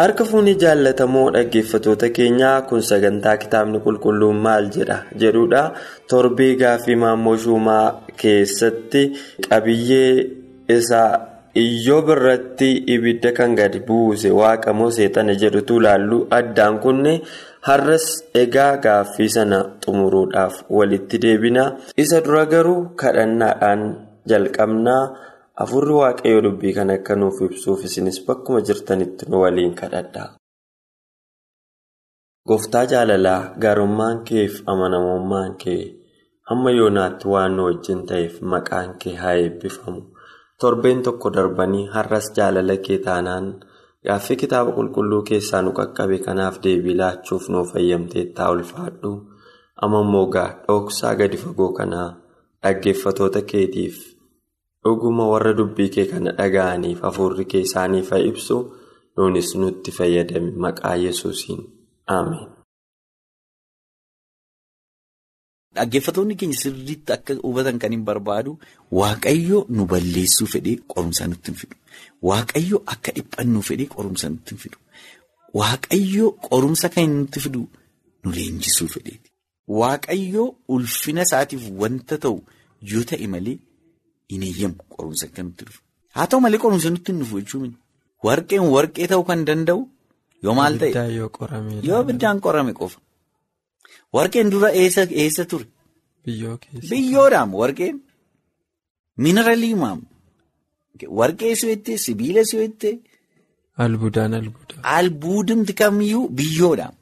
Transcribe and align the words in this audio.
Harka 0.00 0.24
fuunii 0.30 0.54
jaallatamoo 0.62 1.24
dhaggeeffatoota 1.36 2.08
keenyaa 2.18 2.58
kun 2.68 2.82
sagantaa 2.90 3.36
kitaabni 3.42 3.78
qulqulluun 3.86 4.38
maal 4.46 4.68
jedha 4.76 4.98
jedhudha 5.22 5.62
torbee 6.12 6.52
gaaffii 6.62 6.96
maammoo 7.02 7.36
shumaa 7.44 7.84
keessatti 8.22 9.02
qabiyyee 9.48 10.14
isaa 10.78 11.10
iyyoo 11.64 12.00
birratti 12.08 12.70
ibidda 12.96 13.32
kan 13.38 13.54
gadi 13.60 13.80
buuse 13.88 14.30
waaqa 14.40 14.72
moo 14.80 14.90
seexana 14.98 15.34
jedhutu 15.42 15.76
ilaallu. 15.80 16.18
Addaan 16.38 16.78
kunne 16.84 17.14
har'as 17.68 18.06
egaa 18.42 18.76
gaaffii 18.84 19.28
sana 19.36 19.58
xumuruudhaaf 19.84 20.54
walitti 20.76 21.18
deebina. 21.24 21.64
Isa 22.04 22.20
dura 22.24 22.44
garuu 22.52 22.78
kadhannaadhaan 23.02 23.82
jalqabnaa. 24.30 25.02
Afurri 25.62 25.94
waaqayyoo 26.00 26.42
dubbii 26.46 26.74
kan 26.76 26.90
akka 26.96 27.14
nuuf 27.20 27.38
ibsuuf 27.46 27.80
isinis 27.88 28.18
bakkuma 28.26 28.60
jirtanitti 28.68 29.24
nu 29.30 29.36
waliin 29.42 29.74
kadhadhaa. 29.80 30.28
Gooftaa 32.48 32.84
jaalalaa 32.92 33.40
gaarummaan 33.62 34.18
kee 34.28 34.44
fi 34.52 34.62
amanamummaan 34.72 35.52
kee 35.62 35.82
hamma 36.50 36.70
yoonaatti 36.78 37.28
waan 37.32 37.52
nu 37.56 37.62
wajjin 37.68 38.00
ta'eef 38.08 38.34
maqaan 38.52 38.90
kee 39.00 39.14
haa 39.22 39.34
eebbifamu. 39.42 40.00
Torbeen 40.60 41.02
tokko 41.06 41.28
darbanii 41.36 41.86
har'as 41.94 42.26
jaalala 42.36 42.76
kee 42.86 42.98
taanaan 43.06 43.46
gaaffii 44.06 44.36
kitaaba 44.42 44.70
qulqulluu 44.78 45.22
keessaa 45.30 45.62
nu 45.66 45.70
qaqqabe 45.78 46.18
kanaaf 46.26 46.56
deebii 46.64 46.96
laachuuf 47.00 47.44
nuuf 47.52 47.68
fayyamteettaa 47.72 48.48
ulfaadhu. 48.54 49.10
Amma 49.82 50.00
immoo 50.06 50.26
gaa 50.34 50.48
dhoksaa 50.66 51.14
gadi 51.20 51.36
fagoo 51.44 51.72
kanaa 51.78 52.08
dhaggeeffatoota 52.62 53.40
keetiif. 53.52 53.96
Dhuguma 54.84 55.24
warra 55.32 55.52
dubbii 55.58 55.88
kee 55.94 56.06
kana 56.12 56.30
dhaga'aniif 56.38 57.00
hafuurri 57.06 57.44
kee 57.50 57.62
isaaniif 57.68 58.08
haa 58.14 58.22
ibsu 58.30 58.56
nuunis 59.16 59.50
nutti 59.62 59.90
fayyadame 59.98 60.50
maqaa 60.64 60.96
yesuusiin 61.04 61.60
ameen. 62.16 62.48
Dhaggeeffatoonni 65.76 66.34
keenya 66.40 66.58
sirriitti 66.62 67.12
akka 67.16 67.32
hubatan 67.46 67.76
kan 67.82 67.92
hin 67.94 68.04
barbaadu 68.08 68.52
waaqayyo 69.00 69.58
nu 69.76 69.82
balleessuu 69.92 70.48
fedhee 70.54 70.76
qorumsa 70.94 71.22
nutti 71.32 71.48
hin 71.52 71.58
fidu. 71.60 71.76
Waaqayyo 72.28 72.76
akka 72.94 73.10
dhiphannuu 73.18 73.62
fedhee 73.68 73.88
qorumsa 73.94 74.26
nutti 74.32 74.50
hin 74.54 74.60
fidu. 74.64 74.78
Waaqayyo 75.60 76.26
qorumsa 76.48 76.86
kan 76.96 77.08
nutti 77.20 77.38
fidu 77.46 77.62
nu 78.24 78.28
leenjisuu 78.38 78.88
fedheeti. 78.94 79.28
Waaqayyo 79.80 80.44
ulfina 80.76 81.22
isaatiif 81.28 81.62
wanta 81.84 82.14
ta'u 82.24 82.36
yoo 82.92 83.04
ta'e 83.12 83.26
malee. 83.34 83.56
Hin 84.30 84.42
eeyyamu 84.48 84.76
qorumsa 84.96 85.24
akka 85.28 85.42
nutti 85.46 85.64
dhufu. 85.68 85.80
Haa 86.16 86.26
ta'u 86.30 86.40
malee 86.44 86.60
qorumsa 86.64 86.88
nutti 86.94 87.10
hin 87.12 87.20
dhufu 87.22 87.36
jechuun 87.42 87.72
warqeen 88.28 88.64
warqee 88.74 89.06
ta'uu 89.12 89.24
kan 89.30 89.40
danda'u 89.48 89.80
yoo 90.44 90.54
maal 90.58 90.74
ta'e 90.82 90.90
yoo 91.88 92.00
ibiddaan 92.04 92.38
qorame 92.46 92.72
qofa. 92.80 92.98
Warqeen 94.16 94.50
dura 94.52 94.68
eessa 94.82 95.44
ture? 95.50 95.66
Biyyoodhaam 96.90 97.50
warqeen 97.60 97.96
mineraalii 99.24 99.74
maam 99.82 100.00
warqee 101.20 101.54
si'ettee 101.60 101.96
sibiila 102.04 102.42
si'ettee. 102.50 102.94
Albuudaan 103.84 104.32
albuudaa. 104.40 104.80
Albuudumti 104.96 105.72
kamiyyuu 105.80 106.28
biyyoodhaam. 106.38 106.94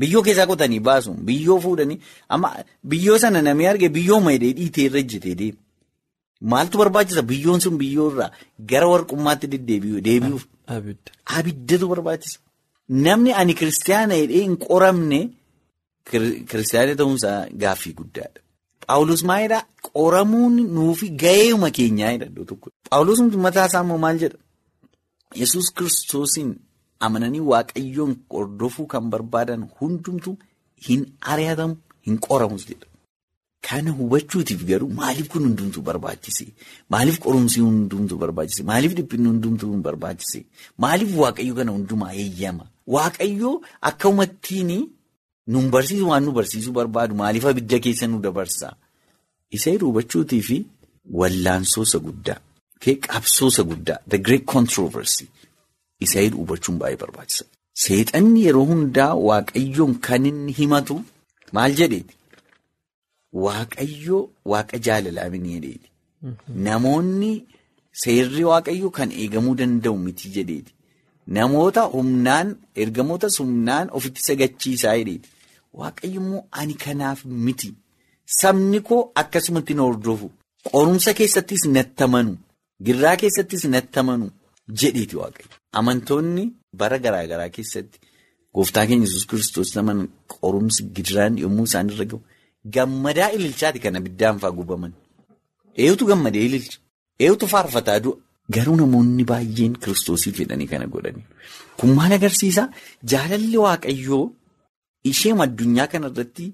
Biyyoo 0.00 0.22
keessaa 0.26 0.46
qotanii 0.50 0.80
baasuun 0.88 1.18
biyyoo 1.28 1.58
fuudhanii 1.64 1.98
amma 2.34 2.48
biyyoo 2.90 3.18
sana 3.24 3.42
namni 3.46 3.66
arge 3.70 3.88
biyyoo 3.96 4.20
maayidee 4.26 4.52
dhiitee 4.58 4.84
irra 4.88 4.98
ejjetee 5.04 5.34
deema. 5.40 5.58
Maaltu 6.50 6.78
barbaachisa 6.78 7.22
biyyoon 7.30 7.60
sun 7.64 7.76
biyyoo 7.80 8.08
irraa 8.12 8.30
gara 8.70 8.86
warqummaatti 8.92 9.46
deebi'uuf. 9.52 10.44
Abidda. 10.76 11.10
Abiddatu 11.38 11.84
barbaachisa. 11.92 12.38
Namni 13.06 13.30
ani 13.40 13.54
kiristaana 13.60 14.14
hidhee 14.20 14.42
hin 14.46 14.56
qoramne 14.66 15.20
kiristaana 16.50 16.94
ta'uunsaa 17.00 17.38
gaaffii 17.62 17.94
guddaadha. 18.00 18.38
Paawulos 18.86 19.22
maalidhaa 19.30 19.62
qoramuun 19.92 20.54
nuufi 20.76 21.08
gaheema 21.22 21.68
keenyaa 21.78 22.12
jedha 22.18 22.44
tokko. 22.50 22.68
Paawulos 22.90 23.18
mataa 23.46 23.66
isaa 23.70 23.82
immoo 23.86 23.98
maal 24.04 24.18
jedha? 24.24 24.38
Yesuus 25.40 25.68
kiristoosiin 25.76 26.50
amananii 27.06 27.40
waaqayyoon 27.52 28.12
hordofuu 28.34 28.86
kan 28.94 29.04
barbaadan 29.12 29.62
hundumtu 29.80 30.30
hin 30.88 31.00
ari'atamu 31.34 31.74
hin 32.06 32.16
qoramus 32.26 32.66
jedha. 32.70 32.86
Kana 33.68 33.90
hubachuutiif 33.98 34.64
garuu 34.70 34.88
maaliif 35.00 35.28
kun 35.32 35.42
hundumtuu 35.46 35.82
barbaachise? 35.88 36.46
Maaliif 36.90 37.18
qorumsi 37.24 37.60
hundumtuu 37.60 38.18
barbaachise? 38.22 38.62
Maaliif 38.70 38.94
dhiphinni 38.98 39.28
hundumtuu 39.32 39.76
barbaachise? 39.86 40.40
Maaliif 40.84 41.12
waaqayyo 41.22 41.54
kana 41.58 41.70
hundumaa 41.76 42.12
eeyyama? 42.22 42.64
Waaqayyo 42.94 43.50
akka 43.90 44.08
uummattiin 44.08 44.72
nun 45.52 45.70
barsiisu 45.74 46.08
waan 46.08 46.24
nu 46.26 46.32
barsiisuu 46.38 46.72
barbaadu 46.78 47.14
maaliif 47.22 47.44
abidda 47.50 47.78
keessa 47.84 48.06
nu 48.06 48.18
dabarsa? 48.26 48.68
Isa 49.56 49.70
hubachuutii 49.84 50.42
fi 50.48 50.56
wallaansoosa 51.20 51.98
guddaa, 52.06 52.38
qabsoosa 53.06 53.62
guddaa, 53.70 53.98
the 54.08 54.18
great 54.18 54.44
controversy 54.54 55.26
isa 56.00 56.20
hubachuun 56.38 56.78
baay'ee 56.80 56.96
barbaachisa. 57.04 57.44
Seexanni 57.84 58.44
yeroo 58.46 58.64
hundaa 58.72 59.14
waaqayyoon 59.28 59.94
kan 60.06 60.26
inni 60.30 60.52
himatu 60.58 60.96
maal 61.52 61.72
jedheeti? 61.80 62.14
Waaqayyoo 63.32 64.22
waaqa 64.52 64.78
jaalalaa 64.86 65.28
jedheeti. 65.30 65.88
Namoonni 66.66 67.32
seerri 68.02 68.44
waaqayyoo 68.50 68.90
kan 68.98 69.10
eegamuu 69.22 69.54
danda'u 69.60 69.96
miti 70.06 70.28
jedheeti. 70.36 70.72
Namoota 71.36 71.82
humnaan 71.94 72.48
ergamootas 72.84 73.38
humnaan 73.40 73.88
ofitti 73.98 74.20
sagachiisaa 74.28 74.96
jedheeti. 75.00 75.28
Waaqayyo 75.80 76.20
immoo 76.20 76.44
ani 76.60 76.74
kanaaf 76.84 77.24
miti. 77.24 77.74
Sabni 78.40 78.80
koo 78.88 79.02
akkasumatti 79.14 79.74
na 79.74 79.82
hordofu. 79.88 80.30
Qorumsa 80.70 81.14
keessattis 81.18 81.64
natti 81.76 82.02
amanu. 82.04 82.36
Girraa 82.86 83.16
keessattis 83.22 83.64
natti 83.74 83.98
amanu 84.02 84.26
jedheeti 84.80 85.16
waaqayyo. 85.22 85.50
Amantoonni 85.78 86.44
bara 86.80 86.98
garaa 86.98 87.26
garaa 87.32 87.48
keessatti 87.56 87.98
gooftaa 88.54 88.86
keenya 88.86 89.06
Yesuus 89.06 89.26
kiristoos 89.30 89.74
nama 89.76 89.92
qorumsi 90.34 90.82
girraan 90.96 91.38
yommuu 91.42 91.64
isaan 91.70 91.88
irra 91.92 92.04
gahu. 92.10 92.20
Gammadaa 92.70 93.30
ililchaati 93.36 93.78
kan 93.80 93.96
abiddaan 93.96 94.38
fa'aa 94.38 94.52
gubaman. 94.58 94.92
Eeyutu 95.76 96.06
gammadee 96.06 96.44
ililcha. 96.48 96.78
Eeyutu 97.20 97.46
faarfataa 97.46 97.98
du'a. 98.04 98.18
Garuu 98.54 98.76
namoonni 98.76 99.24
baay'een 99.30 99.74
kiristoosii 99.82 100.32
fedhanii 100.38 100.66
kana 100.72 100.86
godhani. 100.86 101.22
Kun 101.78 101.90
maal 101.96 102.12
agarsiisaa? 102.18 102.68
Jaalalli 103.12 103.58
waaqayyoo 103.64 104.24
isheen 105.10 105.40
addunyaa 105.44 105.86
kanarratti 105.92 106.46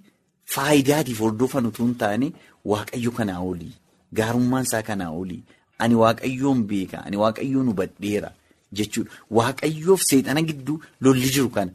faayidaatiif 0.55 1.21
hordofan 1.25 1.67
utuu 1.71 1.87
hin 1.87 1.95
taane 2.03 2.29
waaqayyo 2.73 3.11
kanaa 3.19 3.41
olii. 3.51 3.73
Gaarummaan 4.19 4.65
isaa 4.69 4.83
kanaa 4.91 5.11
olii. 5.21 5.43
Ani 5.79 5.95
waaqayyoon 6.03 6.63
beeka. 6.71 6.99
Ani 7.07 7.17
waaqayyoon 7.25 7.67
hubadheera 7.73 8.31
jechuudha. 8.73 9.11
Waaqayyoof 9.41 10.03
seexana 10.11 10.43
gidduu 10.53 10.81
lolli 11.01 11.29
jiru 11.37 11.49
kana. 11.57 11.73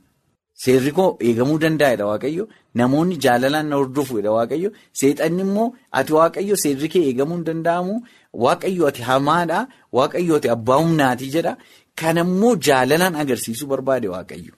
Seerri 0.61 0.91
koo 0.97 1.17
eegamuu 1.27 1.57
danda'edha 1.63 2.05
waaqayyo. 2.11 2.44
Namoonni 2.79 3.15
jaalalaan 3.25 3.67
na 3.71 3.75
hordofuudha 3.81 4.31
waaqayyo. 4.38 4.69
Seexanni 5.00 5.41
immoo 5.45 5.67
ati 6.00 6.11
waaqayyo 6.17 6.55
seerri 6.63 6.88
kee 6.94 7.03
eegamuu 7.09 7.38
hin 7.39 7.45
danda'amu. 7.50 7.95
Waaqayyo 8.44 8.83
ati 8.89 9.01
hamaadha. 9.09 9.59
Waaqayyo 9.97 10.33
ati 10.39 10.50
abbaa 10.55 10.79
humnaati 10.83 11.27
jedha. 11.35 11.53
Kana 12.01 12.21
immoo 12.27 12.53
jaalalaan 12.67 13.15
agarsiisuu 13.23 13.67
barbaade 13.73 14.07
waaqayyo. 14.15 14.53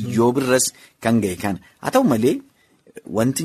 Iyyoo 0.00 0.32
birras 0.38 0.66
kan 1.02 1.20
ga'e 1.22 1.36
kana. 1.44 1.58
Haa 1.82 1.90
ta'u 1.94 2.04
malee 2.14 2.36
wanti 3.18 3.44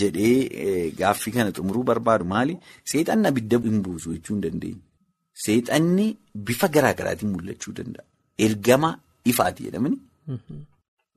jedhee 0.00 0.90
gaaffii 1.02 1.32
kana 1.36 1.50
xumuruu 1.58 1.84
barbaadu 1.90 2.24
maali? 2.32 2.54
Seexanni 2.92 3.26
abidda 3.30 3.58
hin 3.68 3.78
buusu 3.84 4.12
jechuu 4.14 4.34
hin 4.34 4.42
dandeenye. 4.46 4.80
Seexanni 5.44 6.06
bifa 6.48 6.68
garaa 6.74 6.94
garaatiin 6.98 7.30
mul'achuu 7.36 7.72
danda'a. 7.78 8.04
ergama 8.46 8.88
ifaati 9.30 9.62
jedhamani. 9.66 9.98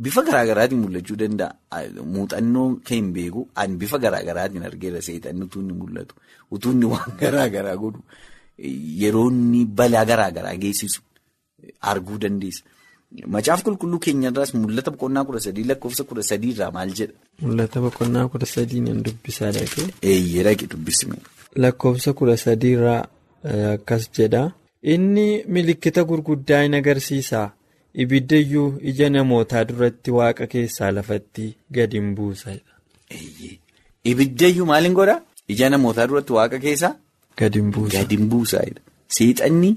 Bifa 0.04 0.22
garaagaraatiin 0.28 0.82
mul'achuu 0.84 1.18
danda'a. 1.20 1.82
Muuxannoo 2.04 2.68
kan 2.88 2.98
hin 2.98 3.12
beeku 3.14 3.48
ani 3.56 3.78
bifa 3.78 3.98
garaagaraatiin 4.06 4.64
argeera 4.70 5.02
seexanni 5.02 5.46
utuu 5.48 5.62
inni 5.62 5.74
mul'atu 5.82 6.16
utuu 6.52 6.72
inni 6.76 6.86
waan 6.94 7.18
garaagaraa 7.22 7.76
godhu 7.84 8.02
yeroo 9.02 9.30
inni 9.32 9.66
balaa 9.66 10.06
garaagaraa 10.12 10.56
geessisu 10.64 11.02
arguu 11.92 12.20
dandeessa. 12.26 12.64
Macaaf 13.36 13.64
qulqulluu 13.64 14.00
keenyarraas 14.06 14.54
mul'ata 14.60 14.92
boqonnaa 14.92 15.26
kudha 15.28 15.40
sadii 15.48 15.68
lakkoofsa 15.72 16.04
kudha 16.10 16.24
sadii 16.30 16.52
irraa 16.56 16.72
maal 16.78 16.92
jedha? 17.00 17.16
Mul'ata 17.42 17.82
boqonnaa 17.86 18.28
kudha 18.34 18.46
sadii 18.56 18.82
nan 18.88 19.04
dubbisaa 19.06 19.52
dhaqee. 19.58 19.86
Eeyyee 20.12 20.44
dhaqee 20.48 20.72
dubbisime. 20.72 21.18
Lakkoofsa 21.64 22.14
kudha 22.20 22.36
sadii 22.46 22.74
irraa 22.78 23.02
akkas 23.76 24.10
jedha. 24.18 24.50
Inni 24.84 25.28
milikkita 25.48 26.04
gurguddaa 26.10 26.66
hin 26.66 26.76
agarsiisa. 26.82 27.52
Ibiddayyuu 28.04 28.68
ija 28.92 29.10
namootaa 29.10 29.64
duratti 29.68 30.12
waaqa 30.20 30.48
keessaa 30.54 30.92
lafatti 30.96 31.46
gadi 31.78 31.98
hin 32.02 32.16
buusa. 32.16 32.56
Ibiddayyuu 34.12 34.66
maal 34.72 34.84
hin 34.88 34.94
godhaa? 35.00 35.22
Ija 35.56 35.70
namootaa 35.74 36.08
duratti 36.12 36.34
waaqa 36.38 36.60
keessaa? 36.66 36.94
Gadi 37.42 37.60
hin 37.64 37.72
buusa. 37.78 37.98
Gadi 38.02 38.16
hin 38.20 38.30
buusa. 38.34 38.62
Seexanni 39.18 39.72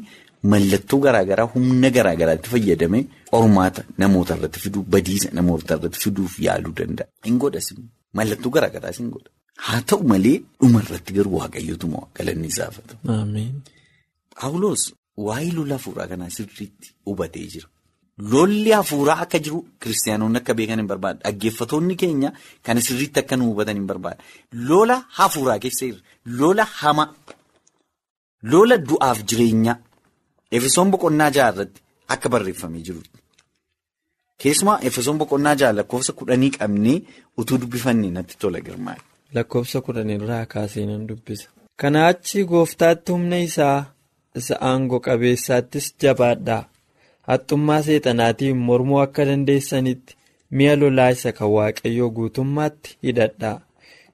mallattoo 0.54 0.98
garaagaraa 1.06 1.46
humna 1.54 1.90
garaagaraatti 1.98 2.48
fayyadamee 2.56 3.04
qormaata 3.30 3.82
namoota 4.04 4.36
irratti 4.40 4.60
fiduu 4.64 4.82
badiisa 4.96 5.28
namoota 5.40 5.74
irratti 5.78 6.00
fiduuf 6.04 6.34
yaaluu 6.48 6.74
danda'a. 6.82 7.06
Hin 7.30 7.38
godhas 7.46 7.68
mallattoo 8.20 8.50
garaagaraas 8.58 8.98
hin 9.04 9.10
godha. 9.16 9.30
Haa 9.68 9.80
ta'u 9.92 10.02
malee 10.12 10.36
dhuma 10.60 10.82
irratti 10.86 11.12
garuu 11.16 11.38
waaqayyotu 11.40 11.86
moo 11.94 12.04
galanni 12.20 12.48
isaaf 12.54 12.74
haa 12.82 12.86
ta'u. 12.92 13.48
Paawuloos 14.38 14.82
waa'ee 15.26 15.50
lola 15.56 15.74
hafuuraa 15.80 16.06
kanaa 16.12 16.30
sirriitti 16.38 16.88
hubatee 17.10 17.46
jira. 17.54 17.68
Lolli 18.18 18.70
hafuuraa 18.72 19.18
akka 19.24 19.38
jiru 19.38 19.58
kiristaanoonni 19.80 20.38
akka 20.42 20.54
beekan 20.58 20.78
hin 20.80 20.86
barbaadu. 20.92 21.18
Dhaggeeffatoonni 21.24 21.96
keenya 21.96 22.30
kana 22.62 22.80
sirriitti 22.86 23.20
akka 23.20 23.36
nu 23.36 23.44
hubatan 23.50 23.76
hin 23.78 23.86
barbaadu. 23.90 24.22
Lola 24.70 24.96
hafuuraa 25.18 25.58
keessa 25.64 25.86
jira. 25.86 26.00
Lola 26.40 26.64
hamaa. 26.80 27.08
Lola 28.42 28.76
du'aaf 28.88 29.18
jireenyaa. 29.32 29.76
Efesoon 30.56 30.90
boqonnaa 30.94 31.30
jaha 31.36 31.50
irratti 31.52 31.80
akka 32.14 32.28
barreeffamee 32.32 32.82
jirutti. 32.88 33.18
Keessumaa 34.42 34.78
Efesoon 34.90 35.18
boqonnaa 35.20 35.54
jaha 35.60 35.72
lakkoofsa 35.78 36.12
kudhanii 36.18 36.50
qabnee 36.56 36.96
utuu 37.42 37.58
dubbifannee 37.60 38.10
natti 38.16 38.34
tola 38.38 38.60
girmaa'e. 38.66 39.00
Lakkoofsa 39.34 39.80
kudhanirraa 39.86 40.46
kaasee 40.54 40.86
nan 40.90 41.06
dubbisa. 41.08 41.48
Kana 41.80 42.06
achi 42.10 42.44
gooftaatti 42.50 43.12
humna 43.12 43.38
isaa 43.48 43.78
isa 44.40 44.54
aangoo 44.70 45.00
qabeessaattis 45.06 45.86
jabaadhaa. 46.02 46.62
Haxxummaa 47.30 47.82
seexanaatiin 47.86 48.56
mormuu 48.68 48.98
akka 49.04 49.24
dandeessanitti 49.28 50.16
mi'a 50.56 50.74
lolaa 50.80 51.08
isa 51.16 51.32
kan 51.38 51.50
waaqayyoo 51.56 52.10
guutummaatti 52.18 52.96
hidhadhaa. 53.08 53.56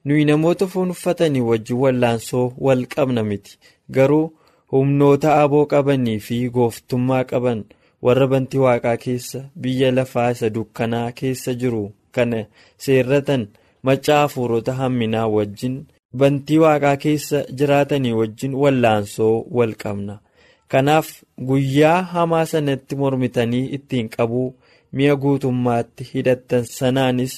Nuyi 0.05 0.25
namoota 0.31 0.67
foon 0.73 0.91
uffatanii 0.95 1.45
wajjin 1.51 1.79
wallaansoo 1.85 2.47
wal 2.67 2.83
qabna 2.95 3.23
miti. 3.31 3.59
Garuu 3.95 4.27
humnoota 4.73 5.37
aboo 5.43 5.65
qabanii 5.73 6.19
fi 6.27 6.41
gooftummaa 6.57 7.23
qaban 7.31 7.61
warra 8.09 8.27
bantii 8.33 8.63
waaqaa 8.67 8.97
keessa 9.05 9.45
biyya 9.61 9.93
lafaa 9.99 10.31
isa 10.37 10.51
dukkanaa 10.57 11.13
keessa 11.21 11.55
jiru 11.61 11.85
kana 12.15 12.41
seerratan 12.87 13.47
macaa 13.89 14.21
hafuurota 14.23 14.73
hamminaa 14.81 15.27
wajjin 15.37 15.77
bantii 16.23 16.59
waaqaa 16.65 16.97
keessa 17.07 17.45
jiraatanii 17.59 18.13
wajjin 18.21 18.55
wallaansoo 18.63 19.35
wal 19.51 19.75
qabna. 19.85 20.19
Kanaaf 20.73 21.09
guyyaa 21.49 22.03
hamaa 22.13 22.45
sanatti 22.53 22.97
mormitanii 23.03 23.65
ittiin 23.79 24.09
qabuu 24.17 24.47
mi'a 24.99 25.17
guutummaatti 25.25 26.07
hidhattan 26.13 26.65
sanaanis 26.77 27.35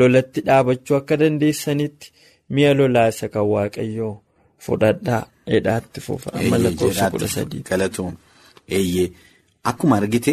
lolatti 0.00 0.40
dhaabachuu 0.48 0.96
akka 1.00 1.16
dandeessanitti 1.22 2.12
mi'a 2.54 2.74
lolaa 2.78 3.08
isa 3.14 3.28
kan 3.34 3.46
waaqayyoo 3.52 4.14
fudhadhaa 4.66 5.22
hidhaatti 5.54 6.00
fufa. 6.06 6.30
Galatoom 7.70 8.14
eeyyee 8.78 9.08
akkuma 9.72 9.96
argite 10.00 10.32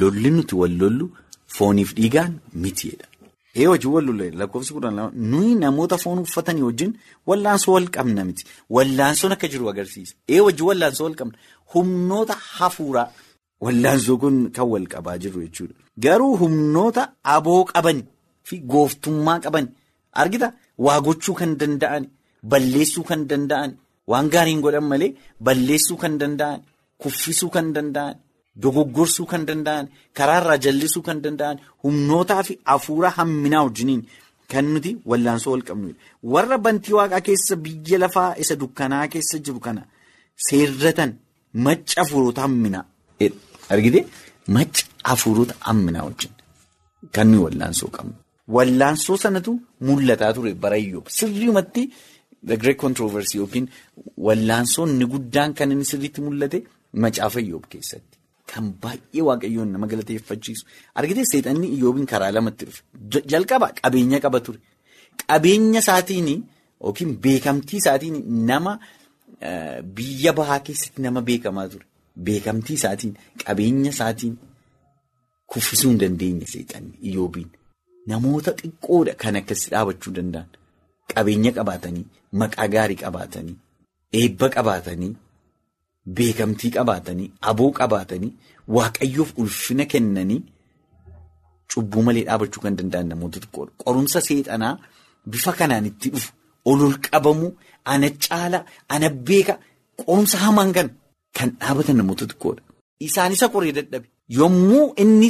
lolli 0.00 0.30
nuti 0.36 0.54
wal 0.62 0.74
lollu 0.82 1.06
fooniif 1.58 1.94
dhiigaan 2.00 2.32
mitiidha. 2.64 3.06
Ee 3.62 3.66
wajjin 3.72 3.92
wal 3.94 4.04
lolle 4.08 4.26
lakkoofsi 4.40 4.72
kudhan 4.76 4.94
lama 4.98 5.10
nuyi 5.32 5.54
namoota 5.62 5.96
foon 6.02 6.18
uffatanii 6.26 6.64
wajjin 6.68 6.92
wallaansoo 7.28 7.72
wal 7.76 7.88
qabna 7.96 8.22
miti. 8.28 8.42
Wallaansoon 8.76 9.32
akka 9.34 9.48
jiru 9.52 9.66
agarsiisa. 9.72 10.14
Ee 10.34 10.40
wajjin 10.46 10.66
wallaansoo 10.70 11.04
wal 11.08 11.16
qabna. 11.20 11.36
Humnoota 11.74 12.34
hafuuraa 12.58 13.08
wallaansoo 13.64 14.16
kun 14.22 14.36
kan 14.56 14.66
wal 14.72 14.86
qabaa 14.94 15.18
jiru 15.22 15.38
jechuudha. 15.44 15.74
Garuu 16.04 16.34
humnoota 16.42 17.02
aboo 17.36 17.62
qaban 17.72 17.98
fi 18.48 18.56
gooftummaa 18.72 19.38
qaban 19.44 19.66
argita 20.22 20.48
waa 20.86 21.00
gochuu 21.06 21.34
kan 21.40 21.52
danda'an 21.60 22.04
balleessuu 22.50 23.04
kan 23.10 23.20
danda'an 23.30 23.70
waan 24.10 24.28
gaariin 24.34 24.60
godhan 24.64 24.86
malee 24.92 25.10
balleessuu 25.46 25.96
kan 26.02 26.14
danda'an 26.20 26.60
kuffisuu 27.02 27.50
kan 27.54 27.66
danda'an 27.76 28.14
dogoggorsuu 28.62 29.26
kan 29.32 29.42
danda'an 29.48 29.86
karaarraa 30.18 30.58
jallisuu 30.64 31.02
kan 31.08 31.18
danda'an 31.24 31.56
humnootaa 31.84 32.42
fi 32.48 32.58
hafuura 32.70 33.10
hamminaa 33.18 33.62
wajjiniin 33.66 34.02
kan 34.52 34.64
nuti 34.74 34.90
wallaansoo 35.10 35.52
wal 35.54 35.62
qabnudha. 35.68 35.98
Warra 36.32 36.58
bantii 36.64 36.94
waaqaa 36.98 37.20
keessa 37.28 37.56
biyya 37.64 37.98
lafaa 38.04 38.30
isa 38.42 38.54
dukkanaa 38.62 39.06
keessa 39.12 39.38
jiru 39.44 39.60
kana 39.66 39.82
seerratan. 40.46 41.12
Macca 41.66 41.94
hafuurota 42.02 42.40
hamminaa 42.46 42.84
argite 43.74 44.00
macca 44.56 44.82
hafuurota 45.10 45.54
hamminaa 45.68 46.04
wajjin 46.08 46.32
kan 47.14 47.26
nuyi 47.30 47.42
wallaansoo 47.46 47.88
qabnu. 47.96 48.14
Wallaansoo 48.56 49.16
sanatu 49.24 49.52
mul'ataa 49.86 50.32
ture 50.36 50.54
bara 50.62 50.76
Iyyoob 50.84 51.06
sirriimatti 51.18 51.82
the 52.48 52.56
great 52.62 52.78
controversy 52.84 53.38
yookiin 53.38 53.66
wallaansoon 54.26 54.88
inni 54.94 55.06
guddaan 55.12 55.54
kan 55.58 55.72
inni 55.72 55.84
sirriitti 55.90 56.20
mul'ate 56.26 56.58
macaafa 57.02 57.40
Iyyoob 57.40 57.64
keessatti. 57.72 58.16
Kan 58.52 58.64
baay'ee 58.82 59.22
waaqayyoon 59.28 59.68
nama 59.74 59.86
galateeffachiisu 59.92 60.64
argite 61.02 61.22
seexanni 61.32 61.66
Iyyoobiin 61.76 62.06
karaa 62.12 62.30
lamatti 62.36 62.64
dhufe 62.68 62.82
jalqaba 63.34 63.66
qabeenya 63.82 64.18
qaba 64.24 64.38
ture 64.46 64.58
qabeenya 65.28 65.78
isaatiin 65.84 66.28
yookiin 66.84 67.12
beekamtii 67.26 67.78
isaatiin 67.82 68.16
nama. 68.50 68.72
Biyya 69.96 70.32
bahaa 70.38 70.60
keessatti 70.66 71.02
nama 71.02 71.20
beekamaa 71.28 71.68
ture. 71.72 71.84
Beekamtii 72.26 72.74
isaatiin 72.80 73.12
qabeenya 73.44 73.90
isaatiin 73.94 74.34
kuffisuu 75.52 75.90
hin 75.90 75.98
dandeenye 76.02 76.46
seexanni 76.52 76.92
Iyyoobiin. 77.08 77.48
Namoota 78.12 78.52
xiqqoodha 78.60 79.14
kan 79.22 79.36
akkasii 79.40 79.70
dhaabachuu 79.74 80.12
danda'an. 80.18 80.48
Qabeenya 81.14 81.52
qabaatanii, 81.58 82.04
maqaa 82.42 82.68
gaarii 82.74 82.96
qabaatanii, 83.02 83.56
eebba 84.20 84.48
qabaatanii, 84.56 85.12
beekamtii 86.06 86.70
qabaatanii, 86.76 87.28
aboo 87.50 87.70
qabaatanii, 87.78 88.32
waaqayyoof 88.76 89.30
ulfina 89.40 89.84
kennanii 89.92 90.40
cubbuu 91.72 92.02
malee 92.06 92.24
dhaabachuu 92.28 92.62
kan 92.64 92.76
danda'an 92.78 93.08
namoota 93.12 93.38
xiqqoodha. 93.42 93.72
Qorumsa 93.84 94.20
seexanaa 94.28 94.74
bifa 95.30 95.52
kanaan 95.58 95.86
itti 95.90 96.08
dhufu. 96.14 96.30
Olol 96.70 96.94
qabamu 97.06 97.46
ana 97.92 98.08
caala 98.24 98.58
ana 98.94 99.08
beeka 99.28 99.54
qorumsa 100.00 100.36
hamaan 100.44 100.72
kan 100.76 100.88
kan 101.36 101.48
dhaabatan 101.60 101.96
namoota 102.00 102.24
xiqqoodha. 102.30 102.62
Isaan 103.06 103.32
isa 103.36 103.46
qoree 103.54 103.72
dadhabe 103.78 104.06
yommuu 104.38 104.84
inni 105.02 105.28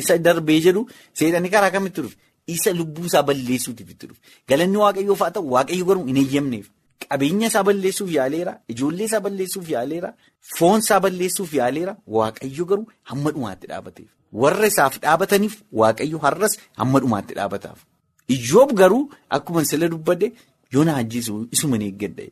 isa 0.00 0.14
darbee 0.26 0.60
jedhu 0.66 0.80
seexanni 1.18 1.48
karaa 1.54 1.70
kamitti 1.74 2.00
dhufe 2.04 2.16
isa 2.54 2.70
lubbuu 2.78 3.04
isaa 3.10 3.22
balleessuutiif 3.28 3.88
itti 3.94 4.06
dhufe 4.08 4.20
galanni 4.48 4.78
waaqayyoof 4.84 5.20
haa 5.24 5.32
ta'u 5.36 5.46
waaqayyo 5.54 5.84
garuu 5.88 6.04
hin 6.10 6.18
eeyyamneef 6.22 6.66
qabeenya 7.04 7.46
isaa 7.50 7.64
balleessuuf 7.68 8.10
yaaleera 8.18 8.52
ijoollee 8.74 9.06
isaa 9.10 9.20
balleessuuf 9.26 9.66
yaaleera 9.74 10.10
foon 10.56 10.78
isaa 10.84 11.00
balleessuuf 11.06 11.50
yaaleera 11.60 11.92
waaqayyo 12.18 12.64
garuu 12.70 12.86
hamma 13.10 13.30
dhumaatti 13.36 13.66
dhaabateef 13.72 14.08
warra 14.44 14.66
isaaf 14.72 14.94
dhaabataniif 15.04 15.54
waaqayyo 15.80 16.18
har'as 16.24 16.54
hamma 16.80 16.98
dhumaatti 17.04 17.32
dhaabataaf. 17.38 17.78
Iyyoob 18.34 18.70
garuu 18.80 19.02
akkuma 19.36 19.64
sila 19.70 19.88
dubbadde 19.92 20.28
yoo 20.74 20.84
na 20.88 20.92
ajjeesu 21.00 21.34
isuma 21.54 21.78
ni 21.78 21.86
eeggadha. 21.90 22.24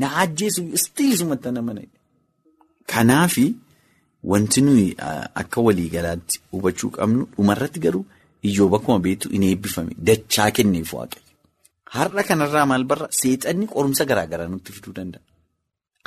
Na 0.00 0.06
ajjeesu 0.22 0.62
istii 0.78 1.10
isumatti 1.16 1.50
na. 1.56 1.62
Kanaafi 2.92 3.46
wanti 4.24 4.60
nuyi 4.60 4.86
akka 5.42 5.60
waliigalaatti 5.66 6.40
hubachuu 6.52 6.90
qabnu 6.96 7.22
dhumarratti 7.36 7.80
garuu 7.84 8.04
iyyoob 8.48 8.74
akkuma 8.78 8.98
beektu 9.06 9.28
hin 9.34 9.42
eebbifame 9.50 9.92
dachaa 10.08 10.50
kenneef 10.56 10.92
waaqayyo. 10.98 11.29
Har'a 11.96 12.22
kanarraa 12.28 12.66
maal 12.70 12.84
barra 12.90 13.06
seexanni 13.20 13.66
qorumsa 13.74 14.04
garaagaraa 14.10 14.48
nutti 14.52 14.70
fiduu 14.76 14.92
danda'a. 14.98 15.22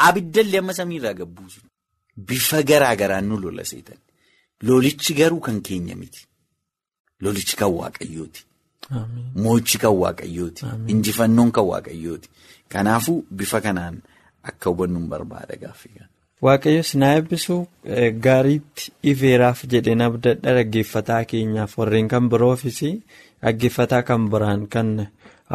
Abiddallee 0.07 0.59
amma 0.61 0.73
samiirraa 0.79 1.13
gabbuusu. 1.21 1.59
Bifa 2.27 2.59
garaagaraan 2.69 3.25
nu 3.29 3.35
lola 3.43 3.63
seexanni. 3.71 4.03
Lolichi 4.67 5.13
garuu 5.19 5.41
kan 5.47 5.57
keenya 5.67 5.95
miti. 6.01 6.21
Lolichi 7.23 7.55
kan 7.61 7.71
waaqayyooti. 7.79 8.41
Moochi 9.43 9.77
kan 9.83 9.93
waaqayyooti. 10.03 10.61
Injifannoon 10.93 11.49
kan 11.55 11.65
waaqayyooti. 11.71 12.27
Kanaafuu 12.71 13.19
bifa 13.37 13.59
kanaan 13.65 13.95
akka 14.49 14.67
hubannu 14.69 14.99
barbaada 15.11 15.55
gaaffii 15.63 15.93
kana. 15.97 16.09
waaqayyos 16.45 16.89
na 16.99 17.07
eebbisuu 17.17 17.61
gaariitti 18.25 18.83
ifeeraaf 19.11 19.59
jedheen 19.73 20.01
abdadha 20.07 20.51
dhaggeeffataa 20.57 21.21
keenyaaf 21.31 21.71
warreen 21.79 22.07
kan 22.13 22.25
biroofis 22.31 22.79
dhaggeeffataa 23.43 24.01
kan 24.09 24.21
biraan 24.33 24.61
kan 24.73 24.89